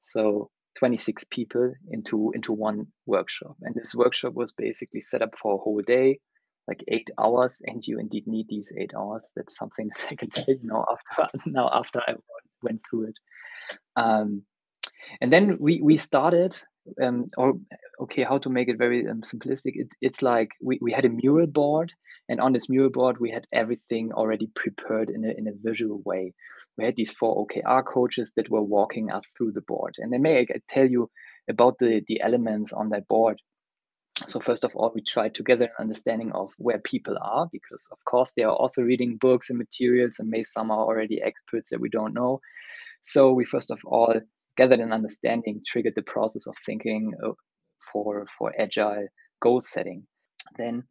so 0.00 0.50
26 0.78 1.24
people 1.30 1.72
into 1.90 2.32
into 2.34 2.52
one 2.52 2.86
workshop. 3.06 3.56
And 3.62 3.74
this 3.74 3.94
workshop 3.94 4.34
was 4.34 4.52
basically 4.52 5.00
set 5.00 5.22
up 5.22 5.36
for 5.38 5.54
a 5.54 5.58
whole 5.58 5.80
day, 5.82 6.20
like 6.68 6.84
eight 6.88 7.10
hours, 7.18 7.62
and 7.66 7.86
you 7.86 7.98
indeed 7.98 8.26
need 8.26 8.46
these 8.48 8.72
eight 8.76 8.92
hours. 8.96 9.32
That's 9.36 9.56
something 9.56 9.88
that 9.96 10.06
I 10.10 10.14
can 10.16 10.30
tell 10.30 10.44
you 10.48 10.60
now 10.62 10.84
after 10.90 11.28
now 11.46 11.70
after 11.72 12.00
I 12.06 12.14
went 12.62 12.82
through 12.90 13.08
it. 13.08 13.18
Um, 13.96 14.42
and 15.20 15.32
then 15.32 15.56
we 15.60 15.80
we 15.82 15.96
started 15.96 16.56
um, 17.02 17.26
or 17.36 17.54
okay 18.00 18.22
how 18.22 18.38
to 18.38 18.50
make 18.50 18.68
it 18.68 18.78
very 18.78 19.06
um, 19.08 19.22
simplistic. 19.22 19.72
It, 19.74 19.88
it's 20.00 20.22
like 20.22 20.50
we, 20.62 20.78
we 20.80 20.92
had 20.92 21.04
a 21.04 21.10
mural 21.10 21.46
board 21.46 21.92
and 22.28 22.40
on 22.40 22.52
this 22.52 22.68
mural 22.68 22.90
board 22.90 23.18
we 23.18 23.30
had 23.30 23.46
everything 23.52 24.12
already 24.12 24.48
prepared 24.54 25.10
in 25.10 25.24
a, 25.24 25.30
in 25.30 25.48
a 25.48 25.52
visual 25.62 26.00
way. 26.04 26.34
We 26.76 26.84
had 26.84 26.96
these 26.96 27.12
four 27.12 27.46
okr 27.46 27.84
coaches 27.84 28.32
that 28.36 28.50
were 28.50 28.62
walking 28.62 29.10
up 29.10 29.22
through 29.36 29.52
the 29.52 29.62
board 29.62 29.94
and 29.98 30.12
they 30.12 30.18
may 30.18 30.46
tell 30.68 30.86
you 30.88 31.10
about 31.48 31.78
the 31.78 32.02
the 32.06 32.20
elements 32.20 32.72
on 32.72 32.90
that 32.90 33.08
board. 33.08 33.40
So 34.26 34.40
first 34.40 34.64
of 34.64 34.74
all 34.74 34.92
we 34.94 35.02
tried 35.02 35.34
to 35.34 35.42
get 35.42 35.60
an 35.60 35.68
understanding 35.78 36.32
of 36.32 36.50
where 36.58 36.78
people 36.78 37.16
are 37.20 37.48
because 37.52 37.86
of 37.92 37.98
course 38.04 38.32
they 38.36 38.44
are 38.44 38.54
also 38.54 38.82
reading 38.82 39.18
books 39.18 39.50
and 39.50 39.58
materials 39.58 40.16
and 40.18 40.28
may 40.30 40.42
some 40.42 40.70
are 40.70 40.84
already 40.84 41.20
experts 41.20 41.70
that 41.70 41.80
we 41.80 41.90
don't 41.90 42.14
know 42.14 42.40
so 43.02 43.32
we 43.32 43.44
first 43.44 43.70
of 43.70 43.78
all 43.84 44.14
gathered 44.56 44.80
an 44.80 44.92
understanding, 44.92 45.62
triggered 45.66 45.94
the 45.94 46.02
process 46.02 46.46
of 46.46 46.56
thinking 46.64 47.12
uh, 47.24 47.32
for 47.92 48.26
for 48.38 48.52
agile 48.58 49.06
goal 49.40 49.60
setting. 49.60 50.06
Then 50.56 50.84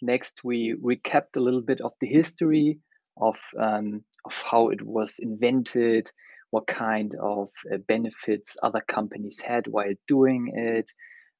next 0.00 0.40
we 0.44 0.74
recapped 0.82 1.36
a 1.36 1.40
little 1.40 1.62
bit 1.62 1.80
of 1.80 1.92
the 2.00 2.08
history 2.08 2.78
of 3.20 3.38
um, 3.58 4.04
of 4.24 4.42
how 4.50 4.68
it 4.68 4.82
was 4.82 5.18
invented, 5.18 6.10
what 6.50 6.66
kind 6.66 7.14
of 7.20 7.48
uh, 7.72 7.78
benefits 7.88 8.56
other 8.62 8.82
companies 8.88 9.40
had 9.40 9.66
while 9.66 9.94
doing 10.08 10.52
it, 10.54 10.90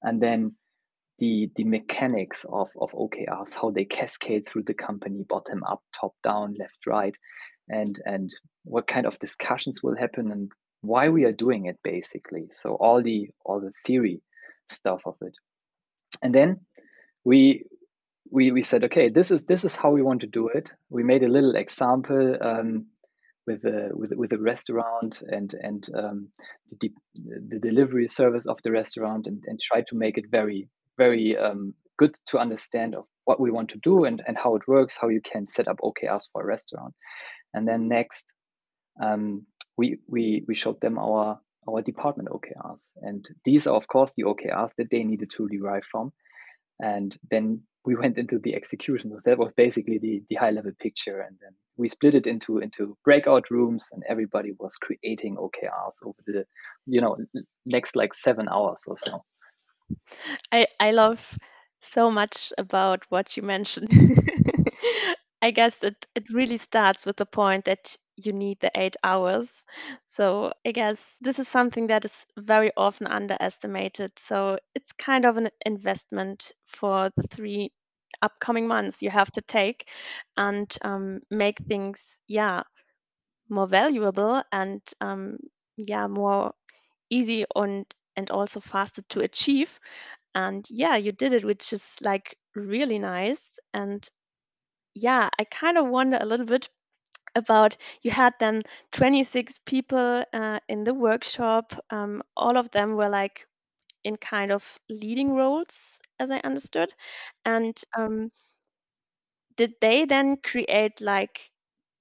and 0.03 0.21
then 0.21 0.55
the 1.19 1.51
the 1.57 1.65
mechanics 1.65 2.45
of 2.49 2.71
of 2.81 2.91
OKRs, 2.93 3.55
how 3.55 3.71
they 3.71 3.85
cascade 3.85 4.47
through 4.47 4.65
the 4.65 4.75
company, 4.75 5.25
bottom 5.29 5.63
up, 5.65 5.83
top 5.99 6.15
down, 6.25 6.55
left, 6.59 6.87
right, 6.87 7.15
and 7.69 8.01
and 8.05 8.31
what 8.65 8.87
kind 8.87 9.07
of 9.07 9.19
discussions 9.19 9.83
will 9.83 9.97
happen 9.97 10.31
and 10.31 10.51
why 10.83 11.09
we 11.09 11.25
are 11.25 11.33
doing 11.33 11.67
it 11.67 11.79
basically. 11.83 12.49
So 12.53 12.75
all 12.75 13.03
the 13.03 13.31
all 13.45 13.61
the 13.61 13.73
theory 13.87 14.21
stuff 14.69 15.03
of 15.07 15.17
it. 15.23 15.35
And 16.23 16.35
then 16.35 16.61
we 17.25 17.65
we 18.31 18.51
we 18.51 18.63
said 18.63 18.85
okay 18.85 19.09
this 19.09 19.31
is 19.31 19.45
this 19.45 19.65
is 19.65 19.77
how 19.77 19.91
we 19.91 20.03
want 20.03 20.21
to 20.23 20.27
do 20.27 20.49
it. 20.49 20.73
We 20.91 21.03
made 21.03 21.23
a 21.23 21.29
little 21.29 21.55
example 21.55 22.37
um, 22.41 22.87
with 23.47 23.65
a 23.65 23.91
with, 23.93 24.13
with 24.13 24.33
a 24.33 24.39
restaurant 24.39 25.23
and 25.23 25.55
and 25.55 25.89
um, 25.95 26.29
the, 26.81 26.91
the 27.15 27.59
delivery 27.59 28.09
service 28.09 28.47
of 28.47 28.59
the 28.65 28.73
restaurant 28.73 29.27
and, 29.27 29.43
and 29.47 29.61
try 29.61 29.83
to 29.89 29.97
make 29.97 30.19
it 30.19 30.31
very 30.31 30.69
very 30.99 31.37
um, 31.37 31.75
good 31.99 32.17
to 32.27 32.39
understand 32.39 32.95
of 32.95 33.05
what 33.25 33.39
we 33.39 33.51
want 33.51 33.71
to 33.71 33.79
do 33.79 34.05
and, 34.05 34.21
and 34.27 34.37
how 34.37 34.57
it 34.57 34.67
works 34.67 34.99
how 35.01 35.09
you 35.09 35.21
can 35.21 35.47
set 35.47 35.69
up 35.69 35.79
okrs 35.83 36.25
for 36.33 36.43
a 36.43 36.47
restaurant. 36.47 36.95
And 37.55 37.69
then 37.69 37.89
next 37.89 38.33
um, 39.01 39.47
we 39.77 39.99
we 40.09 40.45
we 40.47 40.55
showed 40.55 40.81
them 40.81 40.99
our 40.99 41.39
our 41.69 41.83
department 41.83 42.29
OKRs, 42.29 42.91
and 43.03 43.29
these 43.45 43.67
are 43.67 43.77
of 43.77 43.89
course 43.89 44.15
the 44.15 44.25
OKRs 44.25 44.71
that 44.77 44.91
they 44.91 45.03
needed 45.05 45.31
to 45.31 45.49
derive 45.49 45.85
from, 45.85 46.13
and 46.81 47.17
then 47.31 47.63
we 47.85 47.95
went 48.03 48.19
into 48.19 48.39
the 48.39 48.55
execution. 48.55 49.11
So 49.11 49.31
that 49.31 49.39
was 49.39 49.53
basically 49.55 49.99
the 49.99 50.23
the 50.29 50.37
high 50.37 50.51
level 50.51 50.73
picture, 50.79 51.21
and 51.21 51.37
then 51.41 51.53
we 51.77 51.89
split 51.89 52.15
it 52.15 52.27
into 52.27 52.59
into 52.59 52.97
breakout 53.05 53.51
rooms, 53.51 53.89
and 53.93 54.03
everybody 54.09 54.53
was 54.59 54.77
creating 54.77 55.37
OKRs 55.37 55.97
over 56.05 56.19
the 56.27 56.45
you 56.87 57.01
know 57.01 57.17
next 57.67 57.97
like 57.97 58.15
seven 58.15 58.49
hours 58.49 58.83
or 58.87 58.97
so. 58.97 59.25
I 60.53 60.67
I 60.81 60.93
love 60.93 61.37
so 61.81 62.11
much 62.11 62.53
about 62.59 63.05
what 63.09 63.37
you 63.37 63.43
mentioned. 63.43 63.91
I 65.43 65.51
guess 65.51 65.83
it, 65.83 66.07
it 66.15 66.25
really 66.31 66.57
starts 66.57 67.05
with 67.05 67.17
the 67.17 67.27
point 67.27 67.65
that 67.65 67.97
you 68.27 68.33
need 68.33 68.59
the 68.61 68.71
eight 68.75 68.97
hours. 69.05 69.65
So 70.07 70.53
I 70.67 70.73
guess 70.73 71.19
this 71.21 71.39
is 71.39 71.49
something 71.49 71.89
that 71.89 72.05
is 72.05 72.27
very 72.37 72.73
often 72.77 73.07
underestimated. 73.07 74.19
So 74.19 74.59
it's 74.75 74.93
kind 74.93 75.25
of 75.25 75.37
an 75.37 75.51
investment 75.67 76.53
for 76.67 77.11
the 77.17 77.23
three 77.25 77.73
upcoming 78.23 78.67
months 78.69 79.03
you 79.03 79.11
have 79.11 79.31
to 79.33 79.41
take 79.43 79.89
and 80.37 80.75
um, 80.83 81.21
make 81.31 81.59
things, 81.59 82.21
yeah, 82.29 82.63
more 83.49 83.67
valuable 83.67 84.43
and 84.53 84.83
um, 85.01 85.39
yeah, 85.77 86.07
more 86.07 86.53
easy 87.11 87.45
and 87.57 87.87
and 88.17 88.31
also 88.31 88.61
faster 88.61 89.03
to 89.11 89.21
achieve. 89.21 89.81
And 90.35 90.67
yeah, 90.71 90.97
you 90.97 91.13
did 91.13 91.33
it, 91.33 91.45
which 91.45 91.73
is 91.73 91.99
like 92.03 92.37
really 92.57 92.99
nice. 92.99 93.59
And 93.75 94.09
yeah, 94.95 95.29
I 95.39 95.45
kind 95.45 95.79
of 95.79 95.89
wonder 95.89 96.19
a 96.21 96.27
little 96.27 96.47
bit 96.47 96.69
about 97.35 97.77
you 98.03 98.11
had 98.11 98.35
then 98.39 98.63
26 98.93 99.59
people 99.67 100.25
uh, 100.33 100.61
in 100.69 100.85
the 100.85 100.95
workshop. 100.95 101.73
Um, 101.91 102.23
all 102.37 102.57
of 102.57 102.71
them 102.71 102.97
were 102.97 103.09
like 103.09 103.47
in 104.05 104.17
kind 104.17 104.53
of 104.53 104.79
leading 104.89 105.35
roles, 105.35 106.01
as 106.19 106.31
I 106.31 106.39
understood. 106.41 106.95
And 107.45 107.81
um, 107.97 108.31
did 109.57 109.75
they 109.81 110.05
then 110.05 110.37
create 110.37 111.01
like 111.01 111.53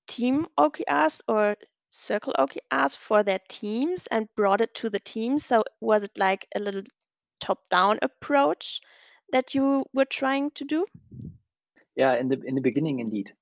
team 0.08 0.48
OKRs 0.58 1.22
or 1.28 1.56
circle 1.90 2.34
OKRs 2.38 2.96
for 2.96 3.24
their 3.24 3.40
teams 3.50 4.08
and 4.08 4.28
brought 4.36 4.62
it 4.62 4.74
to 4.76 4.90
the 4.90 5.00
team? 5.00 5.40
So 5.40 5.64
was 5.80 6.04
it 6.04 6.18
like 6.18 6.48
a 6.56 6.60
little 6.60 6.84
top 7.40 7.70
down 7.70 8.00
approach 8.02 8.82
that 9.32 9.54
you 9.56 9.86
were 9.94 10.06
trying 10.06 10.52
to 10.52 10.66
do? 10.66 10.86
Yeah, 11.96 12.16
in 12.16 12.30
the 12.30 12.40
in 12.46 12.56
the 12.56 12.62
beginning, 12.62 13.00
indeed. 13.00 13.34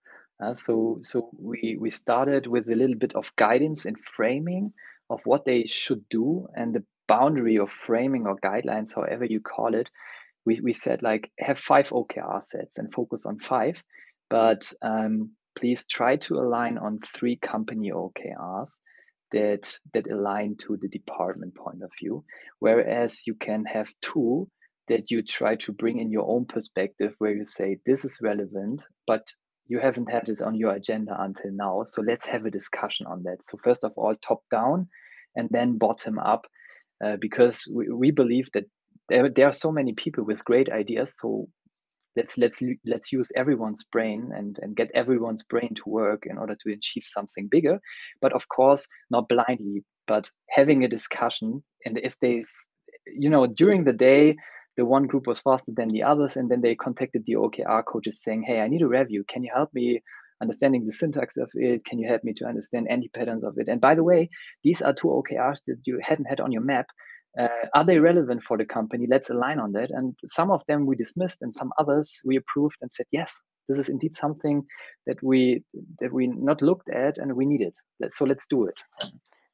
Uh, 0.42 0.54
so 0.54 1.00
so 1.02 1.30
we 1.38 1.78
we 1.80 1.90
started 1.90 2.48
with 2.48 2.70
a 2.70 2.76
little 2.76 2.96
bit 2.96 3.14
of 3.16 3.36
guidance 3.36 3.86
and 3.86 4.00
framing 4.00 4.72
of 5.10 5.20
what 5.26 5.44
they 5.44 5.66
should 5.66 6.08
do 6.10 6.48
and 6.56 6.74
the 6.74 6.84
boundary 7.08 7.58
of 7.58 7.70
framing 7.70 8.26
or 8.26 8.38
guidelines, 8.38 8.96
however 8.96 9.26
you 9.26 9.42
call 9.42 9.74
it. 9.74 9.90
We 10.46 10.60
we 10.62 10.74
said 10.74 11.04
like 11.04 11.30
have 11.38 11.60
five 11.60 11.90
OKR 11.90 12.42
sets 12.44 12.78
and 12.78 12.94
focus 12.94 13.26
on 13.26 13.40
five, 13.40 13.84
but 14.30 14.72
um, 14.82 15.32
please 15.58 15.86
try 15.86 16.16
to 16.18 16.36
align 16.36 16.78
on 16.78 17.00
three 17.00 17.36
company 17.36 17.92
OKRs 17.92 18.70
that 19.32 19.78
that 19.94 20.10
align 20.10 20.56
to 20.60 20.78
the 20.78 20.88
department 20.88 21.56
point 21.56 21.84
of 21.84 21.92
view. 22.02 22.24
Whereas 22.60 23.28
you 23.28 23.36
can 23.36 23.66
have 23.66 23.92
two 24.02 24.48
that 24.88 25.12
you 25.12 25.22
try 25.22 25.56
to 25.56 25.72
bring 25.74 26.00
in 26.00 26.12
your 26.12 26.28
own 26.30 26.46
perspective 26.46 27.14
where 27.18 27.36
you 27.36 27.46
say 27.46 27.78
this 27.86 28.06
is 28.06 28.20
relevant 28.24 28.82
but 29.06 29.28
you 29.70 29.80
haven't 29.80 30.12
had 30.12 30.26
this 30.26 30.42
on 30.42 30.56
your 30.56 30.74
agenda 30.74 31.16
until 31.20 31.52
now 31.52 31.84
so 31.84 32.02
let's 32.02 32.26
have 32.26 32.46
a 32.46 32.52
discussion 32.52 33.06
on 33.06 33.24
that. 33.24 33.42
So 33.44 33.58
first 33.64 33.86
of 33.86 33.94
all 33.96 34.16
top 34.16 34.42
down 34.52 34.88
and 35.36 35.48
then 35.52 35.78
bottom 35.78 36.20
up 36.20 36.46
uh, 37.06 37.16
because 37.22 37.66
we, 37.72 37.90
we 37.90 38.12
believe 38.12 38.50
that 38.54 38.66
there, 39.08 39.30
there 39.30 39.48
are 39.48 39.54
so 39.54 39.72
many 39.72 39.94
people 39.94 40.26
with 40.26 40.44
great 40.44 40.70
ideas 40.70 41.14
so 41.18 41.48
let's 42.16 42.38
let's 42.38 42.60
let's 42.86 43.14
use 43.14 43.32
everyone's 43.36 43.84
brain 43.84 44.32
and 44.36 44.58
and 44.62 44.76
get 44.76 44.90
everyone's 44.94 45.44
brain 45.44 45.74
to 45.76 45.84
work 45.86 46.24
in 46.26 46.38
order 46.38 46.56
to 46.56 46.74
achieve 46.74 47.04
something 47.06 47.48
bigger. 47.50 47.80
But 48.22 48.34
of 48.34 48.50
course 48.50 48.88
not 49.10 49.30
blindly 49.30 49.84
but 50.08 50.30
having 50.50 50.84
a 50.84 50.88
discussion 50.88 51.64
and 51.86 52.00
if 52.00 52.20
they 52.20 52.44
you 53.06 53.30
know 53.30 53.46
during 53.46 53.84
the 53.84 53.94
day 53.94 54.36
the 54.80 54.86
one 54.86 55.08
group 55.08 55.28
was 55.28 55.42
faster 55.42 55.74
than 55.76 55.90
the 55.90 56.04
others 56.04 56.38
and 56.38 56.50
then 56.50 56.62
they 56.62 56.74
contacted 56.74 57.24
the 57.26 57.34
okr 57.34 57.84
coaches 57.84 58.24
saying 58.24 58.42
hey 58.48 58.62
i 58.62 58.68
need 58.70 58.82
a 58.82 58.88
review. 58.88 59.26
Can 59.28 59.44
you 59.44 59.52
help 59.54 59.70
me 59.74 60.02
understanding 60.42 60.86
the 60.86 60.94
syntax 60.94 61.36
of 61.36 61.50
it? 61.54 61.84
Can 61.84 62.00
you 62.00 62.08
help 62.08 62.24
me 62.24 62.34
to 62.38 62.46
understand 62.46 62.88
any 62.90 63.10
patterns 63.10 63.44
of 63.44 63.56
it? 63.58 63.68
And 63.68 63.82
by 63.82 63.94
the 63.96 64.06
way 64.12 64.30
these 64.64 64.82
are 64.82 64.94
two 64.94 65.10
okrs 65.10 65.60
that 65.68 65.80
you 65.86 66.00
hadn't 66.02 66.32
had 66.32 66.40
on 66.40 66.54
your 66.54 66.62
map. 66.62 66.88
Uh, 67.38 67.66
are 67.76 67.86
they 67.86 68.00
relevant 68.00 68.42
for 68.42 68.58
the 68.58 68.66
company? 68.78 69.06
Let's 69.06 69.30
align 69.30 69.60
on 69.60 69.74
that. 69.74 69.92
And 69.92 70.16
some 70.26 70.50
of 70.50 70.62
them 70.70 70.86
we 70.86 70.96
dismissed 70.96 71.42
and 71.42 71.54
some 71.54 71.72
others 71.78 72.22
we 72.26 72.38
approved 72.38 72.78
and 72.82 72.90
said 72.92 73.08
yes 73.12 73.32
this 73.68 73.78
is 73.78 73.90
indeed 73.90 74.16
something 74.16 74.58
that 75.08 75.20
we 75.22 75.64
that 76.00 76.12
we 76.18 76.24
not 76.28 76.62
looked 76.70 76.90
at 76.90 77.18
and 77.18 77.36
we 77.40 77.46
need 77.46 77.64
it 77.68 77.76
so 78.18 78.24
let's 78.26 78.48
do 78.56 78.60
it. 78.66 78.80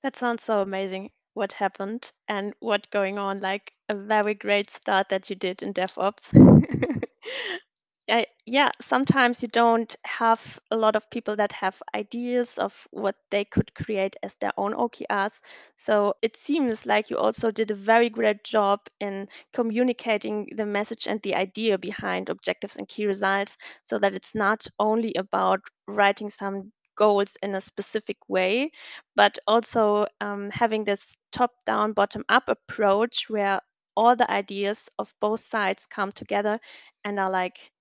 That 0.04 0.16
sounds 0.16 0.44
so 0.44 0.62
amazing 0.62 1.10
what 1.36 1.54
happened 1.54 2.12
and 2.28 2.56
what 2.60 2.90
going 2.92 3.20
on 3.20 3.40
like 3.42 3.74
a 3.90 3.96
very 3.96 4.34
great 4.34 4.72
start 4.72 5.10
that 5.10 5.30
you 5.30 5.36
did 5.38 5.62
in 5.64 5.74
devops 5.74 6.34
I, 8.10 8.28
yeah, 8.48 8.72
sometimes 8.82 9.42
you 9.44 9.48
don't 9.48 9.96
have 10.06 10.60
a 10.72 10.76
lot 10.78 10.96
of 10.96 11.10
people 11.12 11.36
that 11.38 11.52
have 11.54 11.82
ideas 11.96 12.58
of 12.60 12.88
what 12.92 13.16
they 13.32 13.46
could 13.46 13.74
create 13.76 14.16
as 14.24 14.36
their 14.36 14.54
own 14.58 14.74
OKRs. 14.76 15.42
So 15.76 16.16
it 16.22 16.36
seems 16.36 16.86
like 16.88 17.10
you 17.12 17.18
also 17.18 17.52
did 17.52 17.72
a 17.72 17.76
very 17.76 18.10
great 18.10 18.44
job 18.44 18.82
in 19.00 19.28
communicating 19.54 20.50
the 20.56 20.66
message 20.68 21.08
and 21.08 21.22
the 21.24 21.36
idea 21.36 21.78
behind 21.80 22.30
objectives 22.30 22.76
and 22.76 22.88
key 22.88 23.08
results 23.08 23.58
so 23.84 23.98
that 24.00 24.16
it's 24.16 24.36
not 24.36 24.68
only 24.80 25.14
about 25.16 25.62
writing 25.88 26.30
some 26.30 26.72
goals 26.96 27.38
in 27.44 27.56
a 27.56 27.62
specific 27.62 28.18
way, 28.28 28.72
but 29.16 29.38
also 29.48 30.08
um, 30.22 30.50
having 30.52 30.84
this 30.84 31.16
top 31.32 31.52
down, 31.66 31.94
bottom 31.94 32.24
up 32.30 32.44
approach 32.48 33.30
where 33.30 33.62
all 33.96 34.16
the 34.16 34.30
ideas 34.30 34.90
of 35.00 35.14
both 35.22 35.40
sides 35.40 35.86
come 35.88 36.12
together 36.12 36.60
and 37.04 37.20
are 37.20 37.32
like 37.32 37.72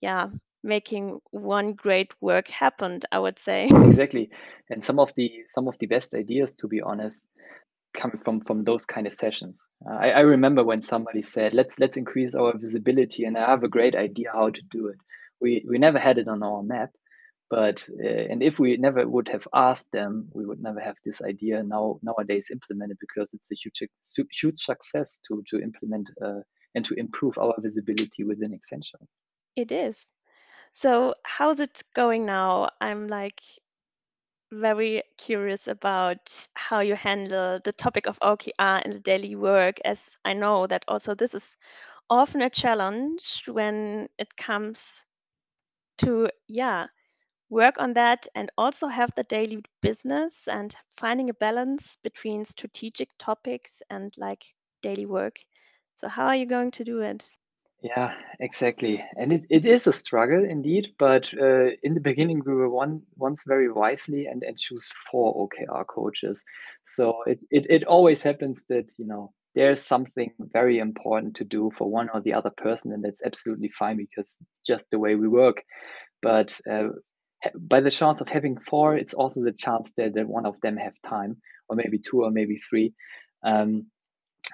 yeah, 0.00 0.28
making 0.62 1.20
one 1.30 1.72
great 1.74 2.12
work 2.20 2.48
happen, 2.48 3.00
I 3.12 3.18
would 3.18 3.38
say. 3.38 3.68
Exactly. 3.84 4.30
And 4.70 4.84
some 4.84 4.98
of 4.98 5.12
the 5.16 5.30
some 5.54 5.68
of 5.68 5.78
the 5.78 5.86
best 5.86 6.14
ideas, 6.14 6.54
to 6.54 6.68
be 6.68 6.80
honest, 6.80 7.26
come 7.94 8.12
from 8.12 8.40
from 8.40 8.60
those 8.60 8.84
kind 8.86 9.06
of 9.06 9.12
sessions. 9.12 9.58
Uh, 9.86 9.94
I, 9.94 10.08
I 10.10 10.20
remember 10.20 10.64
when 10.64 10.80
somebody 10.82 11.22
said, 11.22 11.54
"Let's 11.54 11.78
let's 11.78 11.96
increase 11.96 12.34
our 12.34 12.56
visibility," 12.56 13.24
and 13.24 13.36
I 13.36 13.46
have 13.50 13.64
a 13.64 13.68
great 13.68 13.94
idea 13.96 14.30
how 14.32 14.50
to 14.50 14.62
do 14.70 14.88
it. 14.88 14.98
We 15.40 15.64
we 15.68 15.78
never 15.78 15.98
had 15.98 16.18
it 16.18 16.28
on 16.28 16.42
our 16.42 16.62
map, 16.62 16.90
but 17.50 17.88
uh, 18.04 18.24
and 18.30 18.42
if 18.42 18.58
we 18.58 18.76
never 18.76 19.06
would 19.08 19.28
have 19.28 19.46
asked 19.54 19.90
them, 19.92 20.28
we 20.34 20.44
would 20.46 20.60
never 20.62 20.80
have 20.80 20.96
this 21.04 21.22
idea 21.22 21.62
now 21.62 21.98
nowadays 22.02 22.48
implemented 22.52 22.98
because 23.00 23.32
it's 23.34 23.50
a 23.52 23.56
huge 23.56 23.82
huge 24.40 24.60
success 24.60 25.20
to 25.28 25.42
to 25.48 25.60
implement 25.60 26.10
uh, 26.22 26.40
and 26.74 26.84
to 26.86 26.94
improve 26.94 27.38
our 27.38 27.54
visibility 27.60 28.24
within 28.24 28.52
Accenture. 28.58 29.04
It 29.56 29.72
is. 29.72 30.12
So 30.72 31.14
how's 31.24 31.60
it 31.60 31.82
going 31.94 32.26
now? 32.26 32.70
I'm 32.80 33.08
like 33.08 33.42
very 34.52 35.02
curious 35.18 35.66
about 35.68 36.48
how 36.54 36.80
you 36.80 36.94
handle 36.94 37.60
the 37.64 37.72
topic 37.72 38.06
of 38.06 38.18
OKR 38.22 38.78
in 38.80 38.92
the 38.92 39.00
daily 39.00 39.34
work, 39.36 39.78
as 39.84 40.18
I 40.24 40.34
know 40.34 40.66
that 40.66 40.84
also 40.88 41.14
this 41.14 41.34
is 41.34 41.56
often 42.10 42.42
a 42.42 42.50
challenge 42.50 43.44
when 43.46 44.08
it 44.18 44.36
comes 44.36 45.04
to, 45.98 46.30
yeah, 46.48 46.88
work 47.50 47.76
on 47.78 47.94
that 47.94 48.26
and 48.34 48.50
also 48.58 48.86
have 48.88 49.12
the 49.14 49.24
daily 49.24 49.62
business 49.80 50.48
and 50.48 50.76
finding 50.96 51.30
a 51.30 51.34
balance 51.34 51.96
between 52.02 52.44
strategic 52.44 53.08
topics 53.18 53.82
and 53.90 54.12
like 54.18 54.44
daily 54.82 55.06
work. 55.06 55.38
So 55.94 56.08
how 56.08 56.26
are 56.26 56.36
you 56.36 56.46
going 56.46 56.70
to 56.72 56.84
do 56.84 57.00
it? 57.00 57.28
Yeah, 57.82 58.12
exactly. 58.40 59.04
And 59.16 59.32
it, 59.32 59.44
it 59.50 59.64
is 59.64 59.86
a 59.86 59.92
struggle 59.92 60.44
indeed, 60.44 60.94
but 60.98 61.32
uh, 61.40 61.70
in 61.82 61.94
the 61.94 62.00
beginning 62.00 62.42
we 62.44 62.52
were 62.52 62.68
one 62.68 63.02
once 63.16 63.44
very 63.46 63.70
wisely 63.70 64.26
and, 64.26 64.42
and 64.42 64.58
choose 64.58 64.88
four 65.10 65.32
OKR 65.36 65.84
coaches. 65.84 66.42
So 66.84 67.22
it, 67.26 67.44
it 67.50 67.66
it 67.70 67.84
always 67.84 68.22
happens 68.22 68.64
that, 68.68 68.90
you 68.98 69.06
know, 69.06 69.32
there's 69.54 69.80
something 69.80 70.32
very 70.52 70.78
important 70.78 71.36
to 71.36 71.44
do 71.44 71.70
for 71.76 71.88
one 71.88 72.08
or 72.12 72.20
the 72.20 72.32
other 72.34 72.50
person, 72.50 72.92
and 72.92 73.04
that's 73.04 73.22
absolutely 73.24 73.70
fine 73.78 73.96
because 73.96 74.36
it's 74.40 74.66
just 74.66 74.86
the 74.90 74.98
way 74.98 75.14
we 75.14 75.28
work. 75.28 75.62
But 76.20 76.60
uh, 76.68 76.88
by 77.54 77.80
the 77.80 77.90
chance 77.90 78.20
of 78.20 78.28
having 78.28 78.58
four, 78.58 78.96
it's 78.96 79.14
also 79.14 79.42
the 79.42 79.52
chance 79.52 79.90
that, 79.96 80.14
that 80.14 80.28
one 80.28 80.46
of 80.46 80.60
them 80.60 80.76
have 80.76 80.94
time, 81.06 81.36
or 81.68 81.76
maybe 81.76 81.98
two, 81.98 82.22
or 82.22 82.30
maybe 82.30 82.58
three. 82.58 82.94
Um, 83.44 83.86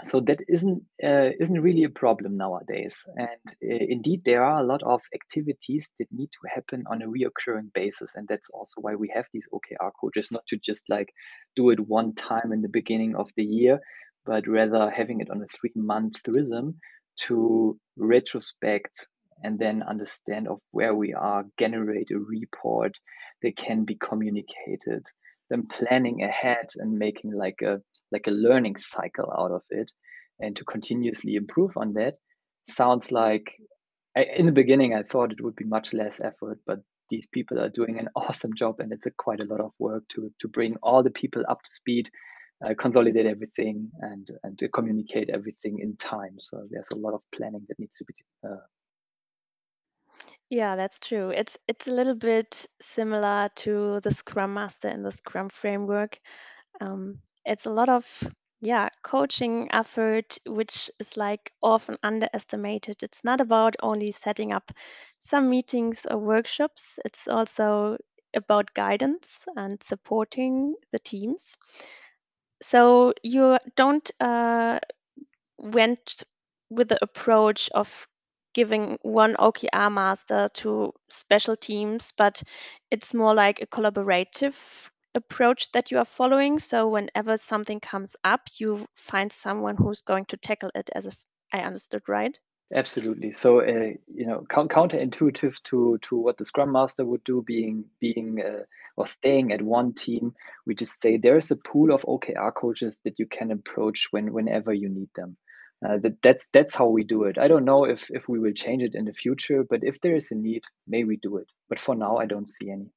so 0.02 0.20
that 0.20 0.40
isn't 0.48 0.82
uh, 1.04 1.30
isn't 1.38 1.60
really 1.60 1.84
a 1.84 1.88
problem 1.88 2.36
nowadays 2.36 3.06
and 3.16 3.46
uh, 3.62 3.84
indeed 3.88 4.22
there 4.24 4.42
are 4.42 4.60
a 4.60 4.66
lot 4.66 4.82
of 4.82 5.00
activities 5.14 5.88
that 5.98 6.08
need 6.10 6.30
to 6.32 6.48
happen 6.52 6.82
on 6.90 7.02
a 7.02 7.06
reoccurring 7.06 7.72
basis 7.74 8.16
and 8.16 8.26
that's 8.26 8.50
also 8.50 8.80
why 8.80 8.94
we 8.94 9.12
have 9.14 9.26
these 9.32 9.46
okr 9.52 9.90
coaches 10.00 10.32
not 10.32 10.44
to 10.46 10.56
just 10.56 10.88
like 10.88 11.12
do 11.54 11.70
it 11.70 11.78
one 11.78 12.14
time 12.14 12.52
in 12.52 12.60
the 12.62 12.68
beginning 12.68 13.14
of 13.14 13.30
the 13.36 13.44
year 13.44 13.78
but 14.26 14.48
rather 14.48 14.90
having 14.90 15.20
it 15.20 15.30
on 15.30 15.42
a 15.42 15.46
three 15.46 15.72
month 15.76 16.16
rhythm 16.26 16.74
to 17.16 17.78
retrospect 17.96 19.06
and 19.44 19.58
then 19.58 19.82
understand 19.82 20.48
of 20.48 20.58
where 20.70 20.94
we 20.94 21.14
are 21.14 21.44
generate 21.58 22.10
a 22.10 22.18
report 22.18 22.92
that 23.42 23.56
can 23.56 23.84
be 23.84 23.94
communicated. 23.94 25.06
Then 25.50 25.66
planning 25.66 26.22
ahead 26.22 26.68
and 26.76 26.98
making 26.98 27.32
like 27.32 27.60
a 27.62 27.80
like 28.10 28.26
a 28.26 28.32
learning 28.32 28.76
cycle 28.76 29.32
out 29.38 29.52
of 29.52 29.62
it 29.70 29.90
and 30.40 30.56
to 30.56 30.64
continuously 30.64 31.34
improve 31.34 31.76
on 31.76 31.92
that. 31.94 32.14
Sounds 32.68 33.12
like 33.12 33.52
in 34.16 34.46
the 34.46 34.52
beginning 34.52 34.94
i 34.94 35.02
thought 35.02 35.32
it 35.32 35.40
would 35.42 35.56
be 35.56 35.64
much 35.64 35.92
less 35.92 36.20
effort 36.20 36.56
but 36.68 36.78
these 37.10 37.26
people 37.32 37.58
are 37.58 37.68
doing 37.68 37.98
an 37.98 38.08
awesome 38.16 38.54
job 38.54 38.76
and 38.78 38.92
it's 38.92 39.06
a, 39.06 39.10
quite 39.10 39.40
a 39.40 39.44
lot 39.44 39.60
of 39.60 39.72
work 39.80 40.04
to 40.08 40.30
to 40.40 40.46
bring 40.46 40.76
all 40.84 41.02
the 41.02 41.10
people 41.10 41.42
up 41.48 41.60
to 41.62 41.70
speed 41.74 42.08
uh, 42.64 42.74
consolidate 42.78 43.26
everything 43.26 43.90
and 44.00 44.28
and 44.42 44.58
to 44.58 44.68
communicate 44.68 45.28
everything 45.30 45.78
in 45.80 45.96
time. 45.96 46.36
So 46.38 46.66
there's 46.70 46.90
a 46.92 46.96
lot 46.96 47.14
of 47.14 47.20
planning 47.34 47.64
that 47.68 47.78
needs 47.78 47.96
to 47.98 48.04
be 48.04 48.14
uh, 48.46 48.64
Yeah, 50.54 50.76
that's 50.76 51.00
true. 51.00 51.28
It's 51.30 51.58
it's 51.68 51.86
a 51.88 51.92
little 51.92 52.14
bit 52.14 52.66
similar 52.80 53.50
to 53.56 54.00
the 54.00 54.10
Scrum 54.12 54.54
Master 54.54 54.88
in 54.88 55.02
the 55.02 55.10
Scrum 55.12 55.48
framework. 55.48 56.18
Um, 56.80 57.20
it's 57.46 57.66
a 57.66 57.70
lot 57.70 57.88
of 57.90 58.06
yeah 58.60 58.90
coaching 59.02 59.68
effort, 59.72 60.38
which 60.46 60.90
is 61.00 61.16
like 61.16 61.52
often 61.62 61.98
underestimated. 62.02 63.02
It's 63.02 63.24
not 63.24 63.40
about 63.40 63.76
only 63.82 64.12
setting 64.12 64.52
up 64.52 64.72
some 65.18 65.50
meetings 65.50 66.06
or 66.10 66.18
workshops. 66.18 66.98
It's 67.04 67.28
also 67.28 67.98
about 68.34 68.74
guidance 68.74 69.46
and 69.56 69.82
supporting 69.82 70.76
the 70.92 71.00
teams. 71.00 71.56
So 72.62 73.14
you 73.22 73.58
don't 73.76 74.10
uh, 74.20 74.80
went 75.58 76.24
with 76.70 76.88
the 76.88 76.98
approach 77.02 77.70
of 77.70 78.08
giving 78.54 78.98
one 79.02 79.36
OKR 79.38 79.90
master 79.90 80.48
to 80.54 80.92
special 81.10 81.56
teams, 81.56 82.12
but 82.16 82.42
it's 82.90 83.12
more 83.12 83.34
like 83.34 83.60
a 83.60 83.66
collaborative 83.66 84.90
approach 85.14 85.70
that 85.72 85.90
you 85.90 85.98
are 85.98 86.04
following. 86.04 86.58
So 86.58 86.88
whenever 86.88 87.36
something 87.36 87.80
comes 87.80 88.16
up, 88.24 88.40
you 88.58 88.86
find 88.94 89.30
someone 89.30 89.76
who's 89.76 90.02
going 90.02 90.24
to 90.26 90.36
tackle 90.36 90.70
it 90.74 90.90
as 90.94 91.06
if 91.06 91.16
I 91.52 91.60
understood 91.60 92.02
right. 92.08 92.38
Absolutely. 92.74 93.32
So, 93.32 93.60
uh, 93.60 93.92
you 94.12 94.26
know, 94.26 94.44
coun 94.48 94.68
counterintuitive 94.68 95.62
to 95.64 95.98
to 96.08 96.16
what 96.16 96.38
the 96.38 96.44
Scrum 96.44 96.72
Master 96.72 97.04
would 97.04 97.22
do, 97.22 97.42
being 97.46 97.84
being 98.00 98.40
uh, 98.40 98.64
or 98.96 99.06
staying 99.06 99.52
at 99.52 99.62
one 99.62 99.92
team, 99.92 100.34
we 100.66 100.74
just 100.74 101.00
say 101.00 101.16
there 101.16 101.36
is 101.36 101.50
a 101.50 101.56
pool 101.56 101.92
of 101.92 102.04
OKR 102.08 102.52
coaches 102.52 102.98
that 103.04 103.18
you 103.18 103.26
can 103.26 103.50
approach 103.52 104.08
when 104.10 104.32
whenever 104.32 104.72
you 104.72 104.88
need 104.88 105.10
them. 105.14 105.36
Uh, 105.84 105.98
that 105.98 106.22
that's 106.22 106.48
that's 106.52 106.74
how 106.74 106.86
we 106.86 107.04
do 107.04 107.24
it. 107.24 107.36
I 107.36 107.46
don't 107.46 107.64
know 107.64 107.84
if 107.84 108.08
if 108.10 108.26
we 108.28 108.38
will 108.38 108.52
change 108.52 108.82
it 108.82 108.94
in 108.94 109.04
the 109.04 109.12
future, 109.12 109.64
but 109.68 109.80
if 109.82 110.00
there 110.00 110.16
is 110.16 110.30
a 110.30 110.34
need, 110.34 110.62
may 110.86 111.04
we 111.04 111.16
do 111.16 111.36
it. 111.36 111.48
But 111.68 111.78
for 111.78 111.94
now, 111.94 112.16
I 112.16 112.26
don't 112.26 112.48
see 112.48 112.70
any. 112.70 112.90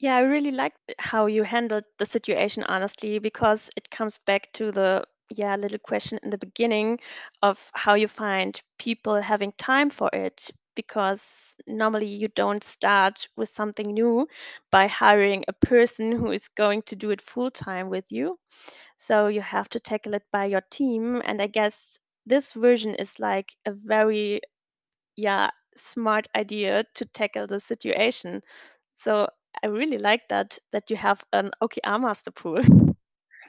Yeah, 0.00 0.16
I 0.16 0.22
really 0.22 0.50
like 0.50 0.74
how 0.98 1.26
you 1.26 1.44
handled 1.44 1.84
the 1.98 2.06
situation 2.06 2.64
honestly 2.64 3.20
because 3.20 3.70
it 3.76 3.90
comes 3.90 4.18
back 4.18 4.52
to 4.54 4.72
the 4.72 5.04
yeah 5.30 5.54
little 5.54 5.78
question 5.78 6.18
in 6.24 6.30
the 6.30 6.38
beginning 6.38 6.98
of 7.42 7.70
how 7.74 7.94
you 7.94 8.08
find 8.08 8.60
people 8.78 9.20
having 9.20 9.52
time 9.56 9.88
for 9.90 10.10
it 10.12 10.50
because 10.74 11.54
normally 11.68 12.08
you 12.08 12.28
don't 12.28 12.64
start 12.64 13.28
with 13.36 13.48
something 13.48 13.92
new 13.92 14.26
by 14.72 14.88
hiring 14.88 15.44
a 15.46 15.52
person 15.52 16.10
who 16.10 16.32
is 16.32 16.48
going 16.48 16.82
to 16.82 16.96
do 16.96 17.10
it 17.10 17.20
full 17.20 17.50
time 17.50 17.88
with 17.88 18.10
you. 18.10 18.38
So 18.96 19.28
you 19.28 19.42
have 19.42 19.68
to 19.70 19.80
tackle 19.80 20.14
it 20.14 20.24
by 20.32 20.46
your 20.46 20.62
team 20.70 21.22
and 21.24 21.40
I 21.40 21.46
guess 21.46 22.00
this 22.26 22.52
version 22.52 22.94
is 22.94 23.18
like 23.18 23.54
a 23.66 23.72
very 23.72 24.40
yeah 25.16 25.50
smart 25.76 26.28
idea 26.36 26.84
to 26.94 27.04
tackle 27.06 27.46
the 27.46 27.60
situation 27.60 28.40
so 28.92 29.26
i 29.62 29.66
really 29.66 29.98
like 29.98 30.28
that 30.28 30.58
that 30.72 30.90
you 30.90 30.96
have 30.96 31.24
an 31.32 31.50
okr 31.62 32.00
master 32.00 32.30
pool 32.30 32.62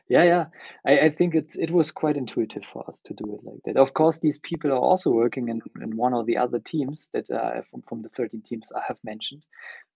Yeah, 0.10 0.24
yeah. 0.24 0.46
I, 0.86 1.00
I 1.06 1.10
think 1.10 1.34
it's 1.34 1.56
it 1.56 1.72
was 1.72 1.92
quite 1.92 2.18
intuitive 2.18 2.66
for 2.66 2.88
us 2.90 3.00
to 3.06 3.14
do 3.14 3.36
it 3.36 3.46
like 3.46 3.60
that. 3.66 3.78
Of 3.78 3.94
course, 3.94 4.20
these 4.20 4.38
people 4.38 4.72
are 4.72 4.78
also 4.78 5.12
working 5.12 5.48
in, 5.48 5.62
in 5.82 5.96
one 5.96 6.14
or 6.14 6.26
the 6.26 6.38
other 6.38 6.60
teams 6.60 7.10
that 7.14 7.30
uh, 7.32 7.62
from 7.72 7.82
from 7.84 8.02
the 8.02 8.10
13 8.10 8.42
teams 8.42 8.72
I 8.76 8.82
have 8.86 8.98
mentioned. 9.04 9.44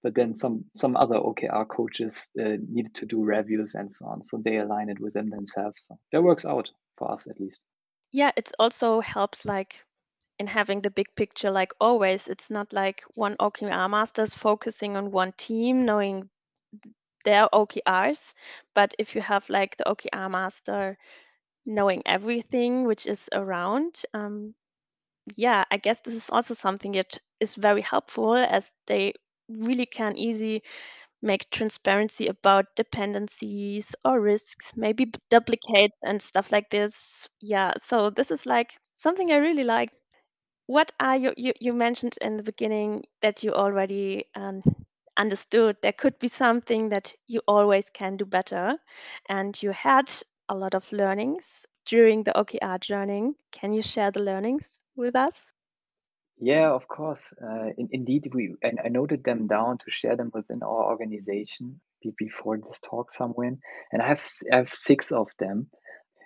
But 0.03 0.15
then 0.15 0.35
some 0.35 0.65
some 0.73 0.95
other 0.95 1.15
OKR 1.15 1.67
coaches 1.67 2.29
uh, 2.39 2.55
needed 2.69 2.95
to 2.95 3.05
do 3.05 3.23
reviews 3.23 3.75
and 3.75 3.91
so 3.91 4.05
on, 4.05 4.23
so 4.23 4.37
they 4.37 4.57
align 4.57 4.89
it 4.89 4.99
with 4.99 5.13
them 5.13 5.29
themselves. 5.29 5.83
So 5.87 5.99
that 6.13 6.23
works 6.23 6.45
out 6.45 6.69
for 6.97 7.11
us 7.11 7.27
at 7.27 7.39
least. 7.39 7.65
Yeah 8.17 8.31
it 8.35 8.51
also 8.59 8.99
helps 8.99 9.45
like 9.45 9.85
in 10.39 10.47
having 10.47 10.81
the 10.81 10.89
big 10.91 11.07
picture 11.15 11.51
like 11.51 11.71
always. 11.79 12.27
It's 12.27 12.49
not 12.49 12.73
like 12.73 13.03
one 13.15 13.35
okr 13.37 13.89
master 13.89 14.23
is 14.23 14.33
focusing 14.33 14.97
on 14.97 15.11
one 15.11 15.33
team 15.33 15.79
knowing 15.81 16.29
their 17.25 17.47
okrs 17.53 18.33
but 18.75 18.93
if 18.99 19.15
you 19.15 19.21
have 19.21 19.49
like 19.49 19.77
the 19.77 19.83
okr 19.85 20.31
master 20.31 20.97
knowing 21.65 22.01
everything 22.05 22.85
which 22.85 23.05
is 23.07 23.29
around 23.33 24.03
um, 24.13 24.55
yeah, 25.35 25.65
I 25.71 25.77
guess 25.77 25.99
this 26.01 26.15
is 26.15 26.29
also 26.29 26.53
something 26.53 26.93
that 26.93 27.17
is 27.39 27.55
very 27.55 27.81
helpful 27.81 28.35
as 28.35 28.71
they 28.87 29.13
really 29.49 29.85
can 29.85 30.17
easy 30.17 30.63
make 31.21 31.49
transparency 31.51 32.27
about 32.27 32.75
dependencies 32.75 33.95
or 34.05 34.19
risks, 34.21 34.73
maybe 34.75 35.11
duplicate 35.29 35.91
and 36.03 36.21
stuff 36.21 36.51
like 36.51 36.69
this. 36.69 37.27
Yeah, 37.41 37.73
so 37.77 38.09
this 38.09 38.31
is 38.31 38.45
like 38.45 38.77
something 38.93 39.31
I 39.31 39.37
really 39.37 39.63
like. 39.63 39.91
What 40.67 40.91
are 40.99 41.17
you, 41.17 41.33
you, 41.35 41.53
you 41.59 41.73
mentioned 41.73 42.17
in 42.21 42.37
the 42.37 42.43
beginning 42.43 43.05
that 43.21 43.43
you 43.43 43.53
already 43.53 44.25
um, 44.35 44.61
understood 45.17 45.77
there 45.81 45.91
could 45.93 46.19
be 46.19 46.27
something 46.29 46.89
that 46.89 47.13
you 47.27 47.41
always 47.47 47.89
can 47.89 48.17
do 48.17 48.25
better, 48.25 48.77
and 49.27 49.61
you 49.63 49.71
had 49.71 50.13
a 50.49 50.55
lot 50.55 50.75
of 50.75 50.91
learnings 50.91 51.65
during 51.85 52.23
the 52.23 52.37
OKR 52.37 52.77
journey. 52.77 53.33
Can 53.51 53.73
you 53.73 53.81
share 53.81 54.11
the 54.11 54.23
learnings 54.23 54.79
with 54.95 55.15
us? 55.15 55.47
Yeah, 56.39 56.71
of 56.71 56.87
course. 56.87 57.33
Uh, 57.41 57.69
in, 57.77 57.89
indeed, 57.91 58.29
we 58.33 58.55
and 58.61 58.79
I 58.83 58.89
noted 58.89 59.23
them 59.23 59.47
down 59.47 59.79
to 59.79 59.91
share 59.91 60.15
them 60.15 60.29
within 60.33 60.61
our 60.61 60.85
organization 60.91 61.79
be- 62.01 62.13
before 62.17 62.57
this 62.57 62.79
talk 62.81 63.11
somewhere. 63.11 63.55
And 63.91 64.01
I 64.01 64.07
have 64.07 64.23
I 64.51 64.57
have 64.57 64.69
six 64.71 65.11
of 65.11 65.27
them. 65.39 65.69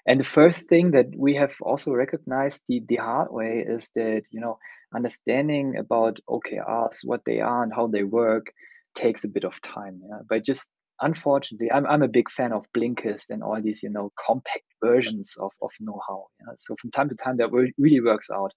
And 0.07 0.19
the 0.19 0.25
first 0.25 0.63
thing 0.69 0.91
that 0.91 1.07
we 1.17 1.35
have 1.35 1.55
also 1.61 1.93
recognized 1.93 2.63
the 2.67 2.81
the 2.87 2.97
hard 2.97 3.31
way 3.31 3.65
is 3.67 3.89
that 3.95 4.23
you 4.31 4.41
know 4.41 4.59
understanding 4.95 5.77
about 5.77 6.19
OKRs, 6.29 6.99
what 7.05 7.23
they 7.25 7.41
are 7.41 7.63
and 7.63 7.73
how 7.73 7.87
they 7.87 8.03
work, 8.03 8.47
takes 8.95 9.23
a 9.25 9.29
bit 9.29 9.45
of 9.45 9.61
time. 9.61 10.01
Yeah? 10.09 10.21
But 10.29 10.45
just 10.45 10.69
unfortunately, 11.01 11.71
I'm 11.71 11.85
I'm 11.87 12.03
a 12.03 12.09
big 12.19 12.29
fan 12.31 12.53
of 12.53 12.65
Blinkist 12.75 13.27
and 13.29 13.43
all 13.43 13.61
these 13.61 13.83
you 13.83 13.89
know 13.91 14.11
compact 14.27 14.65
versions 14.83 15.35
of 15.39 15.51
of 15.61 15.71
know-how. 15.79 16.27
Yeah? 16.41 16.55
So 16.59 16.75
from 16.81 16.91
time 16.91 17.09
to 17.09 17.15
time, 17.15 17.37
that 17.37 17.51
re- 17.51 17.73
really 17.77 18.01
works 18.01 18.29
out. 18.31 18.53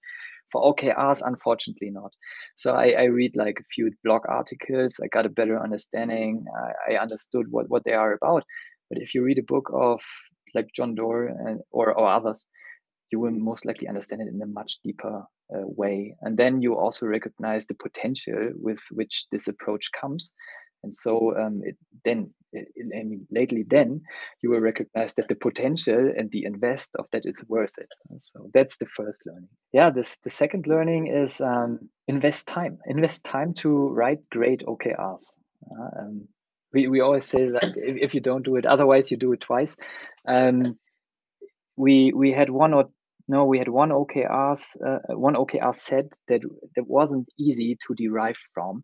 For 0.51 0.73
OKRs, 0.73 1.21
unfortunately 1.25 1.89
not. 1.89 2.11
So 2.55 2.73
I, 2.73 2.89
I 2.91 3.03
read 3.05 3.35
like 3.35 3.59
a 3.59 3.69
few 3.73 3.91
blog 4.03 4.21
articles. 4.29 4.99
I 5.03 5.07
got 5.07 5.25
a 5.25 5.29
better 5.29 5.61
understanding. 5.61 6.45
I, 6.87 6.93
I 6.93 7.01
understood 7.01 7.47
what 7.49 7.69
what 7.69 7.83
they 7.83 7.93
are 7.93 8.13
about. 8.13 8.43
But 8.89 8.99
if 9.01 9.15
you 9.15 9.23
read 9.23 9.39
a 9.39 9.43
book 9.53 9.69
of 9.73 10.01
like 10.53 10.67
John 10.73 10.95
Doerr 10.95 11.27
and, 11.27 11.59
or, 11.71 11.93
or 11.93 12.07
others, 12.07 12.47
you 13.11 13.19
will 13.19 13.31
most 13.31 13.65
likely 13.65 13.87
understand 13.87 14.21
it 14.21 14.33
in 14.33 14.41
a 14.41 14.47
much 14.47 14.77
deeper 14.83 15.23
uh, 15.53 15.61
way. 15.65 16.15
And 16.21 16.37
then 16.37 16.61
you 16.61 16.75
also 16.75 17.05
recognize 17.05 17.67
the 17.67 17.75
potential 17.75 18.51
with 18.55 18.79
which 18.91 19.25
this 19.31 19.47
approach 19.47 19.89
comes. 19.99 20.31
And 20.85 20.93
so 20.93 21.35
um, 21.35 21.61
it, 21.63 21.77
then, 22.05 22.31
it, 22.53 22.67
I 22.95 23.03
mean, 23.03 23.25
lately, 23.31 23.65
then 23.67 24.01
you 24.43 24.51
will 24.51 24.59
recognize 24.59 25.15
that 25.15 25.27
the 25.27 25.35
potential 25.35 26.11
and 26.15 26.29
the 26.29 26.45
invest 26.45 26.91
of 26.99 27.07
that 27.11 27.23
is 27.25 27.35
worth 27.47 27.73
it. 27.79 27.89
So 28.21 28.51
that's 28.53 28.77
the 28.77 28.85
first 28.85 29.21
learning. 29.25 29.49
Yeah, 29.73 29.89
this 29.89 30.19
the 30.19 30.29
second 30.29 30.67
learning 30.67 31.07
is 31.07 31.41
um, 31.41 31.89
invest 32.07 32.47
time. 32.47 32.77
Invest 32.85 33.25
time 33.25 33.55
to 33.55 33.89
write 33.89 34.29
great 34.29 34.61
OKRs. 34.63 35.23
Uh, 35.71 36.01
um, 36.01 36.27
we, 36.71 36.87
we 36.87 37.01
always 37.01 37.25
say 37.25 37.49
that 37.49 37.73
if, 37.75 37.97
if 37.99 38.13
you 38.13 38.21
don't 38.21 38.45
do 38.45 38.57
it, 38.57 38.67
otherwise 38.67 39.09
you 39.09 39.17
do 39.17 39.33
it 39.33 39.41
twice. 39.41 39.75
Um, 40.27 40.77
we 41.75 42.13
we 42.13 42.31
had 42.31 42.51
one 42.51 42.75
or 42.75 42.89
no, 43.27 43.45
we 43.45 43.57
had 43.57 43.69
one 43.69 43.89
OKRs, 43.89 44.63
uh, 44.85 45.15
one 45.15 45.33
OKR 45.33 45.73
set 45.73 46.05
that 46.27 46.41
that 46.75 46.85
wasn't 46.87 47.27
easy 47.39 47.75
to 47.87 47.95
derive 47.95 48.37
from 48.53 48.83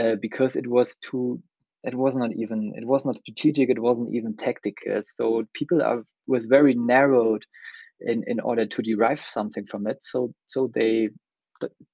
uh, 0.00 0.16
because 0.20 0.56
it 0.56 0.66
was 0.66 0.96
too. 0.96 1.40
It 1.84 1.94
was 1.94 2.16
not 2.16 2.32
even. 2.36 2.72
It 2.76 2.86
was 2.86 3.04
not 3.04 3.18
strategic. 3.18 3.70
It 3.70 3.78
wasn't 3.80 4.14
even 4.14 4.36
tactical. 4.36 5.02
So 5.16 5.44
people 5.54 5.82
are 5.82 6.04
was 6.26 6.46
very 6.46 6.74
narrowed 6.74 7.44
in 8.00 8.24
in 8.26 8.40
order 8.40 8.66
to 8.66 8.82
derive 8.82 9.20
something 9.20 9.66
from 9.70 9.86
it. 9.86 9.98
So 10.02 10.32
so 10.46 10.70
they 10.74 11.10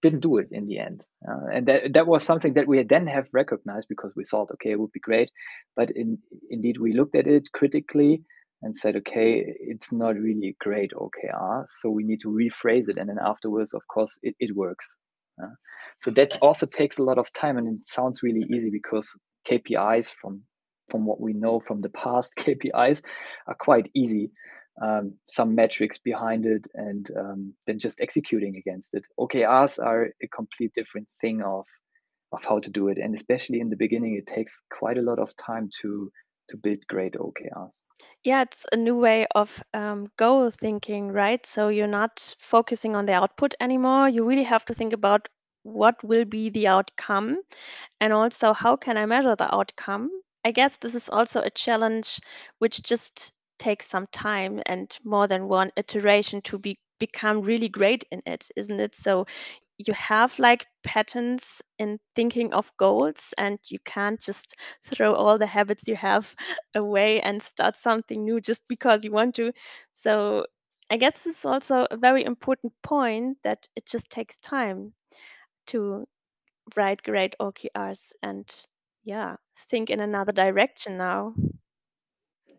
didn't 0.03 0.21
do 0.21 0.39
it 0.39 0.49
in 0.51 0.67
the 0.67 0.79
end. 0.79 1.03
Uh, 1.29 1.47
and 1.53 1.67
that 1.67 1.93
that 1.95 2.07
was 2.07 2.25
something 2.25 2.55
that 2.55 2.67
we 2.69 2.83
then 2.83 3.07
have 3.07 3.27
recognized 3.33 3.89
because 3.89 4.13
we 4.17 4.25
thought, 4.25 4.51
okay, 4.53 4.73
it 4.73 4.81
would 4.81 4.93
be 4.93 5.01
great. 5.01 5.31
But 5.77 5.91
in 5.95 6.19
indeed, 6.51 6.79
we 6.81 6.93
looked 6.95 7.17
at 7.17 7.27
it 7.27 7.51
critically 7.53 8.23
and 8.63 8.77
said, 8.77 8.97
okay, 8.97 9.45
it's 9.47 9.93
not 9.93 10.17
really 10.17 10.57
great 10.61 10.93
OKR, 10.93 11.65
so 11.67 11.91
we 11.91 12.05
need 12.05 12.21
to 12.21 12.29
rephrase 12.29 12.89
it. 12.89 12.97
And 12.97 13.09
then 13.09 13.19
afterwards, 13.21 13.75
of 13.75 13.83
course, 13.89 14.19
it, 14.23 14.37
it 14.39 14.55
works. 14.55 14.97
So 15.99 16.11
that 16.13 16.39
also 16.43 16.67
takes 16.67 16.99
a 16.99 17.03
lot 17.03 17.19
of 17.19 17.33
time, 17.33 17.59
and 17.59 17.69
it 17.69 17.87
sounds 17.87 18.23
really 18.23 18.47
easy 18.55 18.71
because 18.71 19.17
KPIs 19.49 20.11
from 20.11 20.43
from 20.89 21.07
what 21.07 21.21
we 21.21 21.33
know 21.33 21.61
from 21.61 21.81
the 21.81 21.89
past, 21.91 22.35
KPIs 22.39 23.03
are 23.47 23.57
quite 23.59 23.89
easy 23.95 24.31
um, 24.81 25.15
some 25.29 25.55
metrics 25.55 25.99
behind 25.99 26.47
it 26.47 26.65
and 26.75 27.11
um, 27.19 27.55
then 27.67 27.79
just 27.79 28.01
executing 28.01 28.57
against 28.57 28.95
it. 28.95 29.05
OKRs 29.19 29.79
are 29.79 30.09
a 30.23 30.29
complete 30.29 30.73
different 30.75 31.09
thing 31.21 31.43
of 31.43 31.65
of 32.33 32.43
how 32.47 32.59
to 32.59 32.71
do 32.71 32.89
it, 32.89 32.97
and 32.97 33.15
especially 33.15 33.61
in 33.61 33.69
the 33.69 33.77
beginning, 33.77 34.15
it 34.15 34.27
takes 34.27 34.63
quite 34.71 34.97
a 34.97 35.03
lot 35.03 35.19
of 35.19 35.37
time 35.37 35.69
to 35.83 36.11
to 36.49 36.57
build 36.57 36.87
great 36.89 37.15
OKRs. 37.17 37.81
Yeah, 38.25 38.43
it's 38.43 38.67
a 38.73 38.77
new 38.77 38.97
way 38.97 39.27
of 39.35 39.63
um, 39.75 40.07
goal 40.17 40.51
thinking, 40.51 41.13
right? 41.13 41.45
So 41.47 41.69
you're 41.69 41.87
not 41.87 42.35
focusing 42.39 42.97
on 42.97 43.07
the 43.07 43.15
output 43.15 43.55
anymore. 43.61 44.09
You 44.09 44.25
really 44.25 44.45
have 44.45 44.65
to 44.67 44.75
think 44.75 44.93
about 44.93 45.29
what 45.63 46.03
will 46.03 46.25
be 46.25 46.51
the 46.51 46.67
outcome 46.69 47.39
and 48.01 48.13
also 48.13 48.53
how 48.53 48.77
can 48.77 48.97
I 48.97 49.07
measure 49.07 49.37
the 49.37 49.55
outcome. 49.55 50.11
I 50.45 50.51
guess 50.53 50.77
this 50.77 50.95
is 50.95 51.09
also 51.09 51.41
a 51.41 51.51
challenge 51.51 52.21
which 52.59 52.83
just 52.83 53.33
takes 53.59 53.87
some 53.89 54.07
time 54.13 54.61
and 54.67 54.97
more 55.05 55.27
than 55.29 55.49
one 55.49 55.71
iteration 55.77 56.43
to 56.43 56.59
be 56.59 56.79
become 56.99 57.43
really 57.43 57.69
great 57.69 58.05
in 58.13 58.23
it, 58.27 58.49
isn't 58.57 58.79
it? 58.81 58.95
So 58.95 59.27
you 59.79 59.95
have 59.95 60.39
like 60.39 60.67
patterns 60.85 61.63
in 61.79 61.99
thinking 62.15 62.53
of 62.53 62.73
goals 62.77 63.35
and 63.39 63.59
you 63.69 63.79
can't 63.85 64.21
just 64.21 64.55
throw 64.85 65.15
all 65.15 65.39
the 65.39 65.47
habits 65.47 65.89
you 65.89 65.97
have 65.97 66.35
away 66.75 67.21
and 67.21 67.43
start 67.43 67.77
something 67.77 68.25
new 68.25 68.41
just 68.41 68.63
because 68.69 69.05
you 69.05 69.13
want 69.13 69.35
to. 69.37 69.53
So 69.93 70.47
i 70.91 70.97
guess 70.99 71.21
this 71.21 71.39
is 71.39 71.45
also 71.47 71.87
a 71.91 71.97
very 71.97 72.23
important 72.25 72.73
point 72.83 73.39
that 73.45 73.67
it 73.77 73.87
just 73.87 74.11
takes 74.11 74.37
time 74.39 74.93
to 75.67 76.07
write 76.77 77.03
great 77.03 77.35
okrs 77.41 78.13
and 78.23 78.67
yeah 79.05 79.37
think 79.71 79.91
in 79.91 80.01
another 80.01 80.33
direction 80.33 80.99
now. 80.99 81.35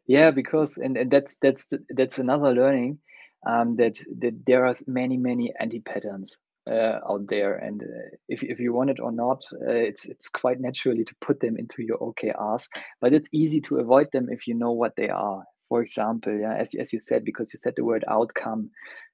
Yeah, 0.05 0.31
because 0.31 0.77
and, 0.77 0.97
and 0.97 1.11
that's 1.11 1.35
that's 1.41 1.69
that's 1.89 2.19
another 2.19 2.53
learning 2.53 2.99
um, 3.47 3.77
that 3.77 3.99
that 4.19 4.45
there 4.45 4.65
are 4.65 4.75
many 4.87 5.17
many 5.17 5.53
anti 5.59 5.79
patterns 5.79 6.37
uh, 6.69 6.99
out 7.09 7.27
there, 7.27 7.55
and 7.55 7.81
uh, 7.81 8.15
if 8.27 8.43
if 8.43 8.59
you 8.59 8.73
want 8.73 8.89
it 8.89 8.99
or 8.99 9.11
not, 9.11 9.43
uh, 9.67 9.71
it's 9.71 10.05
it's 10.05 10.29
quite 10.29 10.59
naturally 10.59 11.03
to 11.03 11.15
put 11.19 11.39
them 11.39 11.57
into 11.57 11.83
your 11.83 11.97
OKRs, 11.97 12.67
but 13.01 13.13
it's 13.13 13.29
easy 13.31 13.61
to 13.61 13.77
avoid 13.77 14.07
them 14.13 14.27
if 14.29 14.47
you 14.47 14.55
know 14.55 14.71
what 14.71 14.95
they 14.95 15.09
are. 15.09 15.43
For 15.69 15.81
example, 15.81 16.37
yeah, 16.37 16.55
as 16.55 16.73
as 16.75 16.93
you 16.93 16.99
said, 16.99 17.25
because 17.25 17.53
you 17.53 17.59
said 17.59 17.73
the 17.75 17.83
word 17.83 18.05
outcome, 18.07 18.69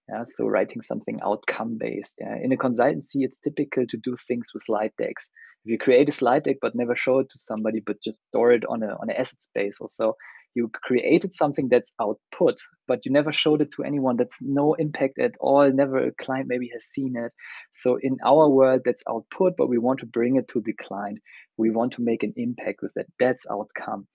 yeah, 0.10 0.24
so 0.26 0.46
writing 0.46 0.82
something 0.82 1.18
outcome 1.24 1.78
based. 1.80 2.18
Yeah, 2.20 2.36
in 2.42 2.52
a 2.52 2.58
consultancy, 2.58 3.24
it's 3.26 3.40
typical 3.40 3.86
to 3.88 3.98
do 3.98 4.16
things 4.28 4.50
with 4.54 4.64
slide 4.64 4.92
decks. 4.98 5.30
If 5.66 5.72
you 5.72 5.78
create 5.78 6.10
a 6.10 6.14
slide 6.14 6.44
deck 6.44 6.58
but 6.62 6.76
never 6.76 6.96
show 6.96 7.20
it 7.20 7.30
to 7.32 7.40
somebody, 7.40 7.82
but 7.86 8.02
just 8.02 8.22
store 8.28 8.52
it 8.52 8.64
on 8.70 8.84
a 8.84 8.88
on 8.88 9.10
an 9.10 9.16
asset 9.16 9.42
space 9.42 9.80
or 9.82 9.90
so, 9.90 10.16
you 10.60 10.70
created 10.74 11.32
something 11.34 11.70
that's 11.70 11.94
output, 12.02 12.58
but 12.86 13.06
you 13.06 13.12
never 13.14 13.32
showed 13.32 13.62
it 13.62 13.72
to 13.74 13.84
anyone. 13.84 14.18
That's 14.18 14.38
no 14.42 14.74
impact 14.74 15.18
at 15.20 15.36
all. 15.40 15.72
Never 15.72 15.98
a 16.08 16.12
client 16.12 16.48
maybe 16.50 16.70
has 16.74 16.84
seen 16.84 17.14
it. 17.16 17.32
So 17.74 17.98
in 18.02 18.18
our 18.26 18.50
world, 18.50 18.82
that's 18.84 19.04
output, 19.08 19.54
but 19.58 19.70
we 19.70 19.78
want 19.78 20.02
to 20.02 20.06
bring 20.06 20.36
it 20.36 20.50
to 20.50 20.62
the 20.62 20.74
client. 20.74 21.20
We 21.58 21.70
want 21.70 21.94
to 21.94 22.02
make 22.02 22.24
an 22.24 22.34
impact 22.36 22.80
with 22.82 22.94
that. 22.96 23.08
That's 23.20 23.46
outcome. 23.50 24.08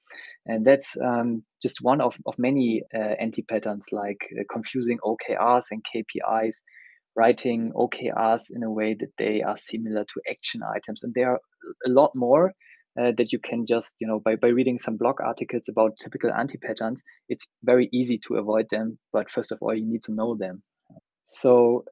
And 0.44 0.66
that's 0.66 0.96
um, 1.00 1.44
just 1.62 1.78
one 1.80 2.02
of, 2.02 2.18
of 2.26 2.38
many 2.38 2.82
uh, 2.94 3.14
anti 3.24 3.42
patterns 3.42 3.86
like 3.90 4.28
uh, 4.38 4.44
confusing 4.52 4.98
OKRs 5.02 5.64
and 5.70 5.82
KPIs, 5.82 6.56
writing 7.16 7.72
OKRs 7.74 8.44
in 8.54 8.62
a 8.62 8.70
way 8.70 8.94
that 9.00 9.12
they 9.16 9.42
are 9.42 9.56
similar 9.56 10.04
to 10.04 10.20
action 10.30 10.60
items. 10.62 11.04
And 11.04 11.14
there 11.14 11.30
are 11.32 11.40
a 11.86 11.90
lot 11.90 12.12
more 12.14 12.52
uh, 13.00 13.12
that 13.16 13.32
you 13.32 13.38
can 13.38 13.66
just, 13.66 13.94
you 13.98 14.06
know, 14.06 14.20
by, 14.20 14.36
by 14.36 14.48
reading 14.48 14.78
some 14.80 14.96
blog 14.96 15.20
articles 15.20 15.68
about 15.68 15.98
typical 16.00 16.32
anti 16.32 16.58
patterns, 16.58 17.02
it's 17.28 17.46
very 17.62 17.88
easy 17.92 18.18
to 18.26 18.36
avoid 18.36 18.66
them. 18.70 18.98
But 19.12 19.30
first 19.30 19.52
of 19.52 19.58
all, 19.60 19.74
you 19.74 19.84
need 19.84 20.02
to 20.04 20.12
know 20.12 20.36
them. 20.36 20.62
So 21.28 21.84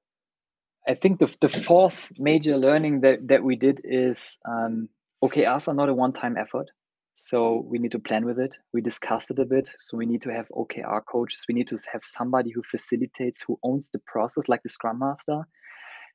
I 0.87 0.95
think 0.95 1.19
the, 1.19 1.35
the 1.41 1.49
fourth 1.49 2.13
major 2.19 2.57
learning 2.57 3.01
that, 3.01 3.29
that 3.29 3.43
we 3.43 3.57
did 3.57 3.81
is 3.85 4.39
um, 4.49 4.89
OKRs 5.23 5.69
are 5.69 5.75
not 5.75 5.89
a 5.89 5.95
one 5.95 6.13
time 6.13 6.37
effort. 6.37 6.71
So 7.15 7.65
we 7.69 7.79
need 7.79 7.93
to 7.93 7.99
plan 7.99 8.25
with 8.25 8.39
it. 8.39 8.57
We 8.73 8.81
discussed 8.81 9.31
it 9.31 9.39
a 9.39 9.45
bit. 9.45 9.71
So 9.79 9.97
we 9.97 10.07
need 10.07 10.23
to 10.23 10.33
have 10.33 10.49
OKR 10.49 11.03
coaches. 11.07 11.45
We 11.49 11.55
need 11.55 11.69
to 11.69 11.79
have 11.93 12.03
somebody 12.05 12.51
who 12.51 12.63
facilitates, 12.63 13.43
who 13.47 13.59
owns 13.63 13.91
the 13.91 14.01
process, 14.07 14.49
like 14.49 14.63
the 14.63 14.71
Scrum 14.71 14.99
Master, 14.99 15.43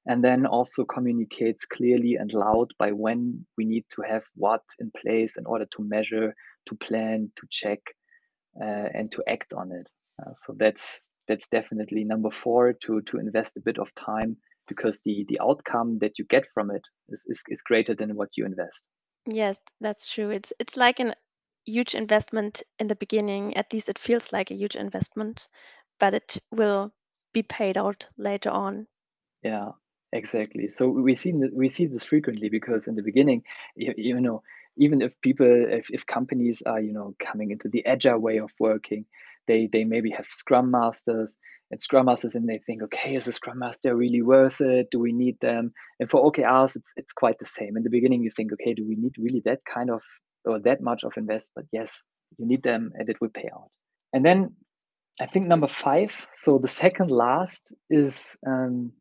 and 0.08 0.24
then 0.24 0.46
also 0.46 0.86
communicates 0.86 1.66
clearly 1.66 2.16
and 2.16 2.34
loud 2.34 2.72
by 2.80 2.92
when 2.92 3.46
we 3.58 3.66
need 3.66 3.86
to 3.92 4.02
have 4.02 4.24
what 4.36 4.64
in 4.80 4.92
place 5.02 5.38
in 5.38 5.46
order 5.46 5.66
to 5.76 5.84
measure, 5.84 6.34
to 6.68 6.76
plan, 6.76 7.30
to 7.36 7.48
check, 7.50 7.80
uh, 8.62 8.88
and 8.94 9.12
to 9.12 9.24
act 9.28 9.54
on 9.54 9.72
it. 9.72 9.90
Uh, 10.20 10.32
so 10.34 10.56
that's 10.58 11.00
that's 11.28 11.48
definitely 11.50 12.04
number 12.06 12.32
four 12.32 12.74
to 12.74 13.02
to 13.02 13.20
invest 13.20 13.58
a 13.58 13.62
bit 13.62 13.78
of 13.78 13.94
time 13.96 14.38
because 14.68 15.02
the 15.04 15.26
the 15.28 15.40
outcome 15.42 16.00
that 16.00 16.18
you 16.18 16.26
get 16.26 16.46
from 16.54 16.72
it 16.72 16.82
is, 17.10 17.26
is, 17.28 17.42
is 17.50 17.62
greater 17.62 17.94
than 17.94 18.16
what 18.16 18.30
you 18.38 18.46
invest. 18.46 18.90
Yes, 19.30 19.60
that's 19.82 20.08
true. 20.08 20.30
It's 20.30 20.54
it's 20.58 20.78
like 20.78 21.02
a 21.02 21.14
huge 21.66 21.96
investment 21.96 22.64
in 22.80 22.88
the 22.88 22.96
beginning. 22.96 23.58
At 23.58 23.74
least 23.74 23.90
it 23.90 24.00
feels 24.00 24.32
like 24.32 24.52
a 24.52 24.56
huge 24.56 24.78
investment, 24.78 25.48
but 26.00 26.14
it 26.14 26.38
will 26.52 26.94
be 27.34 27.44
paid 27.44 27.78
out 27.78 28.08
later 28.18 28.50
on. 28.50 28.88
Yeah, 29.44 29.72
exactly. 30.12 30.70
So 30.70 30.88
we 30.88 31.16
see 31.16 31.34
we 31.34 31.70
see 31.70 31.86
this 31.86 32.04
frequently 32.04 32.50
because 32.50 32.88
in 32.88 32.96
the 32.96 33.04
beginning, 33.04 33.44
you, 33.76 33.94
you 33.98 34.22
know, 34.22 34.42
even 34.78 35.02
if 35.02 35.20
people, 35.22 35.48
if, 35.48 35.88
if 35.90 36.06
companies 36.06 36.62
are 36.66 36.80
you 36.80 36.94
know 36.94 37.16
coming 37.20 37.52
into 37.52 37.70
the 37.70 37.86
agile 37.86 38.20
way 38.20 38.38
of 38.38 38.52
working, 38.60 39.06
they 39.48 39.68
they 39.72 39.84
maybe 39.84 40.12
have 40.12 40.28
Scrum 40.28 40.72
masters 40.72 41.38
and 41.72 41.82
Scrum 41.82 42.06
masters, 42.06 42.36
and 42.36 42.48
they 42.48 42.60
think, 42.60 42.84
okay, 42.84 43.16
is 43.16 43.28
a 43.28 43.32
Scrum 43.32 43.60
master 43.60 43.96
really 43.96 44.22
worth 44.22 44.62
it? 44.62 44.88
Do 44.92 45.00
we 45.00 45.12
need 45.12 45.40
them? 45.42 45.74
And 46.00 46.10
for 46.10 46.32
OKRs, 46.32 46.76
it's 46.76 46.92
it's 46.96 47.14
quite 47.14 47.40
the 47.40 47.46
same. 47.46 47.76
In 47.76 47.84
the 47.84 47.90
beginning, 47.90 48.24
you 48.24 48.32
think, 48.32 48.54
okay, 48.54 48.74
do 48.74 48.88
we 48.88 48.96
need 48.96 49.16
really 49.18 49.42
that 49.46 49.60
kind 49.66 49.90
of 49.90 50.02
or 50.46 50.60
that 50.60 50.82
much 50.82 51.04
of 51.04 51.18
investment? 51.18 51.52
But 51.56 51.66
yes, 51.72 52.04
you 52.38 52.48
need 52.48 52.64
them, 52.64 52.92
and 52.96 53.10
it 53.10 53.18
will 53.20 53.30
pay 53.30 53.50
out. 53.54 53.70
And 54.14 54.26
then 54.26 54.56
I 55.20 55.26
think 55.26 55.48
number 55.48 55.68
five, 55.68 56.28
so 56.32 56.60
the 56.60 56.68
second 56.68 57.10
last 57.10 57.74
is 57.90 58.38
um, 58.46 58.92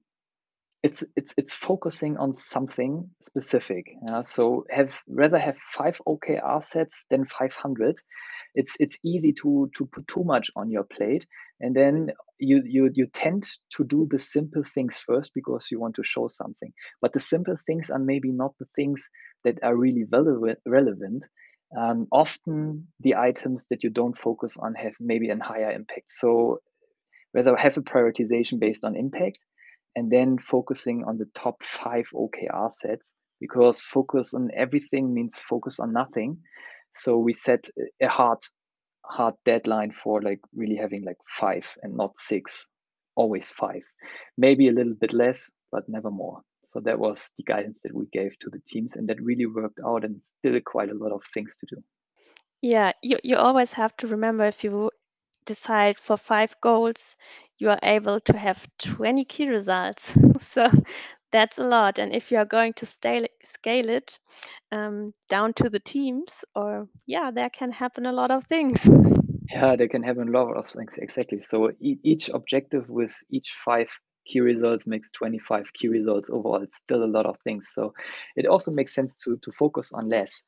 it's 0.83 1.05
it's 1.17 1.35
it's 1.37 1.53
focusing 1.53 2.17
on 2.17 2.35
something 2.35 3.11
specific. 3.23 3.87
Yeah? 4.09 4.23
So 4.23 4.65
have 4.71 4.99
rather 5.09 5.39
have 5.39 5.59
five 5.59 6.01
OKR 6.07 6.63
sets 6.63 7.05
than 7.11 7.25
500. 7.25 7.97
It's 8.55 8.77
it's 8.79 8.99
easy 9.05 9.33
to 9.43 9.71
to 9.77 9.87
put 9.87 10.07
too 10.09 10.25
much 10.25 10.51
on 10.57 10.71
your 10.71 10.85
plate, 10.85 11.27
and 11.61 11.75
then 11.75 12.13
you 12.39 12.63
you 12.65 12.91
you 12.95 13.07
tend 13.13 13.47
to 13.77 13.85
do 13.85 14.07
the 14.11 14.19
simple 14.19 14.63
things 14.65 14.99
first 14.99 15.33
because 15.35 15.69
you 15.71 15.81
want 15.81 15.97
to 15.97 16.05
show 16.05 16.29
something. 16.29 16.73
But 17.01 17.13
the 17.13 17.21
simple 17.21 17.57
things 17.67 17.91
are 17.91 17.99
maybe 17.99 18.33
not 18.33 18.55
the 18.59 18.67
things 18.77 19.09
that 19.45 19.59
are 19.63 19.77
really 19.77 20.05
relevant 20.11 20.59
relevant 20.67 21.27
um, 21.77 22.07
often 22.13 22.89
the 23.01 23.17
items 23.17 23.67
that 23.71 23.83
you 23.83 23.91
don't 23.91 24.17
focus 24.17 24.57
on 24.57 24.75
have 24.75 24.95
maybe 25.01 25.31
a 25.31 25.39
higher 25.39 25.71
impact. 25.71 26.11
So 26.11 26.61
whether 27.33 27.57
have 27.57 27.77
a 27.77 27.83
prioritization 27.83 28.61
based 28.61 28.85
on 28.85 28.97
impact 28.97 29.39
and 29.97 30.11
then 30.11 30.39
focusing 30.39 31.05
on 31.05 31.19
the 31.19 31.29
top 31.35 31.63
five 31.63 32.09
OKR 32.15 32.71
sets 32.71 33.15
because 33.41 33.81
focus 33.81 34.35
on 34.35 34.51
everything 34.55 35.13
means 35.13 35.39
focus 35.39 35.81
on 35.81 35.93
nothing. 35.93 36.39
So 36.95 37.19
we 37.19 37.33
set 37.33 37.69
a 38.01 38.07
hard 38.07 38.39
hard 39.05 39.35
deadline 39.45 39.93
for 39.93 40.21
like 40.21 40.41
really 40.55 40.77
having 40.77 41.05
like 41.05 41.19
five 41.27 41.77
and 41.83 41.97
not 41.97 42.19
six, 42.19 42.67
always 43.15 43.49
five, 43.49 43.83
maybe 44.37 44.69
a 44.69 44.73
little 44.73 44.95
bit 44.95 45.13
less, 45.13 45.51
but 45.71 45.89
never 45.89 46.11
more. 46.11 46.43
So 46.65 46.81
that 46.81 46.99
was 46.99 47.33
the 47.37 47.45
guidance 47.45 47.81
that 47.83 47.95
we 47.95 48.07
gave 48.13 48.39
to 48.41 48.51
the 48.51 48.61
teams, 48.67 48.97
and 48.97 49.09
that 49.09 49.23
really 49.23 49.47
worked 49.47 49.79
out, 49.87 50.05
and 50.05 50.23
still 50.23 50.59
quite 50.65 50.91
a 50.91 50.95
lot 50.95 51.13
of 51.13 51.23
things 51.33 51.57
to 51.59 51.67
do. 51.75 51.83
Yeah, 52.61 52.93
you, 53.03 53.19
you 53.23 53.37
always 53.37 53.73
have 53.73 53.97
to 53.99 54.09
remember 54.09 54.45
if 54.45 54.65
you 54.65 54.91
decide 55.45 55.99
for 55.99 56.17
five 56.17 56.57
goals, 56.61 57.17
you 57.59 57.71
are 57.71 57.79
able 57.83 58.21
to 58.21 58.37
have 58.37 58.67
20 58.79 59.25
key 59.25 59.49
results. 59.49 60.17
so 60.41 60.71
that's 61.33 61.59
a 61.59 61.65
lot. 61.65 61.99
And 61.99 62.15
if 62.15 62.31
you 62.31 62.39
are 62.39 62.45
going 62.45 62.73
to 62.75 62.87
scale, 62.87 63.27
scale 63.45 63.89
it 63.89 64.19
um, 64.73 65.13
down 65.29 65.53
to 65.55 65.71
the 65.71 65.81
teams, 65.81 66.45
or 66.55 66.89
yeah, 67.07 67.31
there 67.31 67.51
can 67.51 67.73
happen 67.73 68.07
a 68.07 68.13
lot 68.13 68.31
of 68.31 68.45
things. 68.45 68.89
Yeah, 69.51 69.77
there 69.77 69.89
can 69.89 70.03
happen 70.03 70.29
a 70.29 70.33
lot 70.33 70.57
of 70.57 70.69
things. 70.69 70.93
Exactly. 70.99 71.41
So 71.41 71.71
e- 71.81 71.99
each 72.03 72.29
objective 72.29 72.89
with 72.89 73.15
each 73.31 73.55
five 73.65 73.89
key 74.27 74.41
results 74.41 74.87
makes 74.87 75.11
25 75.13 75.73
key 75.73 75.89
results 75.89 76.31
overall. 76.31 76.63
It's 76.63 76.79
still 76.79 77.05
a 77.05 77.07
lot 77.07 77.27
of 77.27 77.37
things. 77.45 77.71
So 77.73 77.95
it 78.35 78.47
also 78.47 78.71
makes 78.73 78.95
sense 78.95 79.15
to 79.25 79.39
to 79.43 79.53
focus 79.53 79.93
on 79.93 80.09
less, 80.09 80.43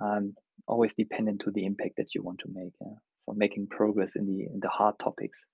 um, 0.00 0.34
always 0.66 0.94
dependent 0.94 1.40
to 1.42 1.50
the 1.50 1.64
impact 1.64 1.96
that 1.96 2.14
you 2.14 2.22
want 2.22 2.40
to 2.40 2.48
make. 2.52 2.72
Yeah? 2.80 2.98
So 3.20 3.32
making 3.32 3.68
progress 3.68 4.16
in 4.16 4.26
the 4.26 4.46
in 4.52 4.60
the 4.60 4.68
hard 4.68 4.98
topics. 4.98 5.46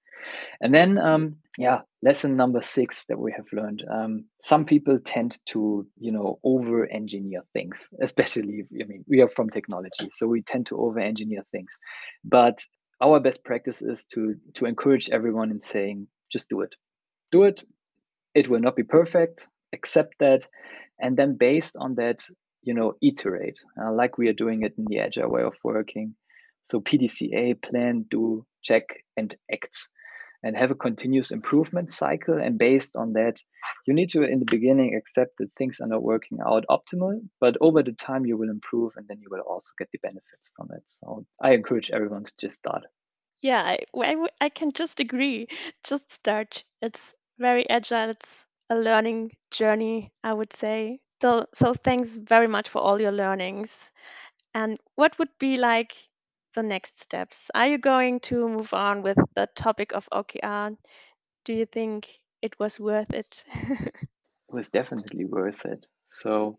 And 0.60 0.74
then, 0.74 0.98
um, 0.98 1.36
yeah, 1.58 1.80
lesson 2.02 2.36
number 2.36 2.60
six 2.60 3.06
that 3.06 3.18
we 3.18 3.32
have 3.32 3.46
learned. 3.52 3.84
Um, 3.90 4.24
some 4.42 4.64
people 4.64 4.98
tend 5.04 5.38
to, 5.50 5.86
you 5.98 6.12
know, 6.12 6.38
over 6.44 6.86
engineer 6.86 7.42
things, 7.52 7.88
especially, 8.02 8.64
I 8.80 8.84
mean, 8.84 9.04
we 9.08 9.20
are 9.20 9.28
from 9.28 9.50
technology, 9.50 10.10
so 10.16 10.26
we 10.26 10.42
tend 10.42 10.66
to 10.66 10.78
over 10.78 10.98
engineer 11.00 11.44
things. 11.52 11.72
But 12.24 12.64
our 13.02 13.20
best 13.20 13.44
practice 13.44 13.82
is 13.82 14.06
to 14.14 14.36
to 14.54 14.64
encourage 14.66 15.10
everyone 15.10 15.50
in 15.50 15.60
saying, 15.60 16.08
just 16.30 16.48
do 16.48 16.62
it 16.62 16.74
do 17.32 17.44
it. 17.44 17.62
It 18.34 18.48
will 18.48 18.60
not 18.60 18.76
be 18.76 18.82
perfect. 18.82 19.46
Accept 19.72 20.14
that, 20.20 20.46
and 21.00 21.16
then 21.16 21.36
based 21.36 21.76
on 21.78 21.94
that, 21.96 22.24
you 22.62 22.74
know, 22.74 22.94
iterate 23.02 23.58
uh, 23.80 23.92
like 23.92 24.18
we 24.18 24.28
are 24.28 24.32
doing 24.44 24.62
it 24.62 24.74
in 24.78 24.84
the 24.88 25.00
agile 25.00 25.30
way 25.30 25.42
of 25.42 25.54
working. 25.64 26.14
So 26.64 26.80
PDCA, 26.80 27.60
plan, 27.62 28.06
do, 28.10 28.44
check, 28.62 28.84
and 29.16 29.34
act, 29.52 29.76
and 30.42 30.56
have 30.56 30.70
a 30.70 30.74
continuous 30.74 31.30
improvement 31.30 31.92
cycle. 31.92 32.38
And 32.38 32.58
based 32.58 32.96
on 32.96 33.12
that, 33.14 33.40
you 33.86 33.94
need 33.94 34.10
to, 34.10 34.22
in 34.22 34.38
the 34.38 34.46
beginning, 34.50 34.94
accept 34.94 35.38
that 35.38 35.52
things 35.52 35.80
are 35.80 35.88
not 35.88 36.02
working 36.02 36.38
out 36.46 36.64
optimal, 36.70 37.20
but 37.40 37.56
over 37.60 37.82
the 37.82 37.92
time 37.92 38.26
you 38.26 38.36
will 38.36 38.50
improve, 38.50 38.92
and 38.96 39.06
then 39.08 39.20
you 39.20 39.28
will 39.30 39.40
also 39.40 39.72
get 39.78 39.88
the 39.92 39.98
benefits 40.02 40.50
from 40.56 40.68
it. 40.76 40.82
So 40.86 41.26
I 41.40 41.52
encourage 41.52 41.90
everyone 41.90 42.24
to 42.24 42.32
just 42.38 42.56
start. 42.56 42.84
Yeah, 43.42 43.62
I, 43.62 44.16
I, 44.40 44.48
can 44.48 44.72
just 44.72 44.98
agree. 44.98 45.46
Just 45.84 46.10
start. 46.10 46.64
It's 46.82 47.14
very 47.38 47.68
agile. 47.68 48.10
It's 48.10 48.46
a 48.70 48.76
learning 48.76 49.32
journey, 49.50 50.12
I 50.24 50.32
would 50.32 50.54
say. 50.54 51.00
So, 51.20 51.46
so 51.54 51.74
thanks 51.74 52.16
very 52.16 52.48
much 52.48 52.68
for 52.68 52.80
all 52.80 53.00
your 53.00 53.12
learnings. 53.12 53.90
And 54.54 54.78
what 54.96 55.18
would 55.18 55.30
be 55.38 55.58
like 55.58 55.94
the 56.56 56.64
next 56.64 57.00
steps? 57.00 57.50
Are 57.54 57.68
you 57.68 57.78
going 57.78 58.18
to 58.20 58.48
move 58.48 58.74
on 58.74 59.02
with 59.02 59.18
the 59.36 59.48
topic 59.54 59.92
of 59.92 60.08
OKR? 60.12 60.76
Do 61.44 61.52
you 61.52 61.66
think 61.66 62.08
it 62.42 62.58
was 62.58 62.80
worth 62.80 63.12
it? 63.14 63.44
it 63.54 64.08
was 64.48 64.70
definitely 64.70 65.24
worth 65.24 65.64
it. 65.66 65.86
So, 66.08 66.58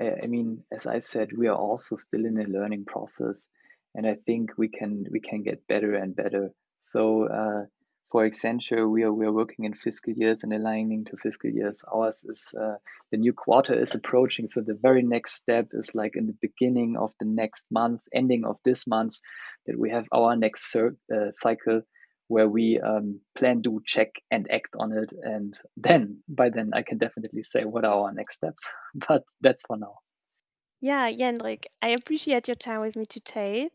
uh, 0.00 0.16
I 0.22 0.26
mean, 0.26 0.64
as 0.72 0.86
I 0.86 0.98
said, 0.98 1.28
we 1.36 1.46
are 1.46 1.56
also 1.56 1.94
still 1.94 2.24
in 2.24 2.40
a 2.40 2.44
learning 2.44 2.86
process 2.86 3.46
and 3.94 4.06
I 4.06 4.16
think 4.26 4.52
we 4.58 4.68
can 4.68 5.06
we 5.10 5.20
can 5.20 5.42
get 5.42 5.66
better 5.68 5.94
and 5.94 6.16
better. 6.16 6.50
So 6.80 7.28
uh, 7.28 7.66
for 8.14 8.30
Accenture, 8.30 8.88
we 8.88 9.02
are 9.02 9.12
we 9.12 9.26
are 9.26 9.32
working 9.32 9.64
in 9.64 9.74
fiscal 9.74 10.12
years 10.12 10.44
and 10.44 10.52
aligning 10.52 11.04
to 11.06 11.16
fiscal 11.16 11.50
years. 11.50 11.82
Ours 11.92 12.24
is 12.24 12.54
uh, 12.56 12.76
the 13.10 13.16
new 13.16 13.32
quarter 13.32 13.74
is 13.74 13.92
approaching, 13.92 14.46
so 14.46 14.60
the 14.60 14.78
very 14.80 15.02
next 15.02 15.34
step 15.34 15.66
is 15.72 15.90
like 15.96 16.14
in 16.14 16.28
the 16.28 16.36
beginning 16.40 16.96
of 16.96 17.10
the 17.18 17.26
next 17.26 17.66
month, 17.72 18.02
ending 18.14 18.44
of 18.44 18.56
this 18.64 18.86
month, 18.86 19.16
that 19.66 19.76
we 19.76 19.90
have 19.90 20.06
our 20.12 20.36
next 20.36 20.76
uh, 20.76 21.32
cycle 21.32 21.82
where 22.28 22.48
we 22.48 22.78
um, 22.78 23.18
plan, 23.36 23.62
do, 23.62 23.80
check, 23.84 24.10
and 24.30 24.48
act 24.48 24.76
on 24.78 24.92
it. 24.92 25.12
And 25.22 25.52
then 25.76 26.22
by 26.28 26.50
then, 26.50 26.70
I 26.72 26.82
can 26.82 26.98
definitely 26.98 27.42
say 27.42 27.64
what 27.64 27.84
are 27.84 28.04
our 28.04 28.12
next 28.12 28.36
steps. 28.36 28.64
but 29.08 29.24
that's 29.40 29.64
for 29.66 29.76
now. 29.76 29.96
Yeah, 30.80 31.10
Jendrik, 31.10 31.64
I 31.82 31.88
appreciate 31.88 32.46
your 32.46 32.54
time 32.54 32.80
with 32.80 32.94
me 32.94 33.06
today. 33.06 33.70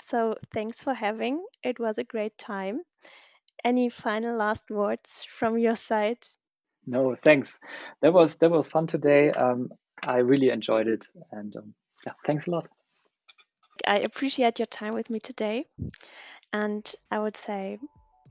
So 0.00 0.36
thanks 0.54 0.82
for 0.82 0.94
having. 0.94 1.44
It 1.62 1.78
was 1.78 1.98
a 1.98 2.04
great 2.04 2.38
time. 2.38 2.80
Any 3.62 3.88
final 3.88 4.36
last 4.36 4.70
words 4.70 5.26
from 5.28 5.58
your 5.58 5.76
side? 5.76 6.18
No, 6.86 7.16
thanks. 7.22 7.58
That 8.02 8.12
was 8.12 8.36
that 8.38 8.50
was 8.50 8.66
fun 8.66 8.86
today. 8.86 9.30
Um, 9.30 9.70
I 10.06 10.18
really 10.18 10.50
enjoyed 10.50 10.86
it, 10.86 11.06
and 11.32 11.54
um, 11.56 11.74
yeah, 12.06 12.12
thanks 12.26 12.46
a 12.46 12.50
lot. 12.50 12.68
I 13.86 13.98
appreciate 13.98 14.58
your 14.58 14.66
time 14.66 14.92
with 14.94 15.10
me 15.10 15.20
today, 15.20 15.66
and 16.52 16.94
I 17.10 17.18
would 17.18 17.36
say, 17.36 17.78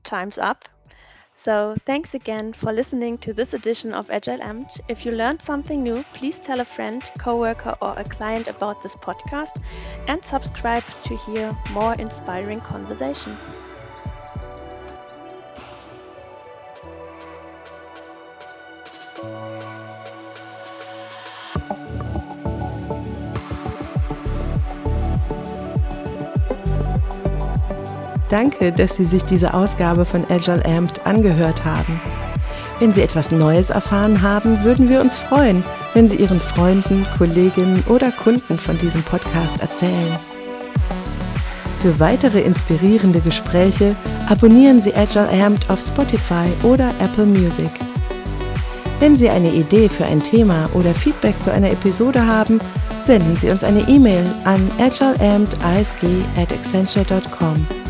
time's 0.02 0.38
up. 0.38 0.68
So, 1.36 1.74
thanks 1.84 2.14
again 2.14 2.52
for 2.52 2.72
listening 2.72 3.18
to 3.18 3.32
this 3.32 3.54
edition 3.54 3.92
of 3.92 4.08
Agile 4.08 4.38
Amped. 4.38 4.78
If 4.86 5.04
you 5.04 5.10
learned 5.10 5.42
something 5.42 5.82
new, 5.82 6.04
please 6.14 6.38
tell 6.38 6.60
a 6.60 6.64
friend, 6.64 7.02
coworker, 7.18 7.74
or 7.82 7.94
a 7.98 8.04
client 8.04 8.46
about 8.46 8.82
this 8.82 8.94
podcast 8.94 9.60
and 10.06 10.24
subscribe 10.24 10.84
to 11.02 11.16
hear 11.16 11.50
more 11.72 11.94
inspiring 11.94 12.60
conversations. 12.60 13.56
Danke, 28.34 28.72
dass 28.72 28.96
Sie 28.96 29.04
sich 29.04 29.24
diese 29.24 29.54
Ausgabe 29.54 30.04
von 30.04 30.24
Agile 30.28 30.60
Amped 30.66 31.06
angehört 31.06 31.64
haben. 31.64 32.00
Wenn 32.80 32.92
Sie 32.92 33.00
etwas 33.00 33.30
Neues 33.30 33.70
erfahren 33.70 34.22
haben, 34.22 34.64
würden 34.64 34.88
wir 34.88 35.00
uns 35.00 35.14
freuen, 35.14 35.62
wenn 35.92 36.08
Sie 36.08 36.16
Ihren 36.16 36.40
Freunden, 36.40 37.06
Kolleginnen 37.16 37.84
oder 37.86 38.10
Kunden 38.10 38.58
von 38.58 38.76
diesem 38.78 39.04
Podcast 39.04 39.60
erzählen. 39.60 40.18
Für 41.80 42.00
weitere 42.00 42.40
inspirierende 42.40 43.20
Gespräche 43.20 43.94
abonnieren 44.28 44.80
Sie 44.80 44.92
Agile 44.96 45.28
Amped 45.30 45.70
auf 45.70 45.80
Spotify 45.80 46.48
oder 46.64 46.90
Apple 46.98 47.26
Music. 47.26 47.70
Wenn 48.98 49.16
Sie 49.16 49.30
eine 49.30 49.52
Idee 49.52 49.88
für 49.88 50.06
ein 50.06 50.20
Thema 50.20 50.68
oder 50.74 50.92
Feedback 50.92 51.40
zu 51.40 51.52
einer 51.52 51.70
Episode 51.70 52.26
haben, 52.26 52.58
senden 52.98 53.36
Sie 53.36 53.50
uns 53.50 53.62
eine 53.62 53.88
E-Mail 53.88 54.26
an 54.42 54.68
agileampedisg 54.80 56.02
at 56.36 56.52
accenture.com. 56.52 57.83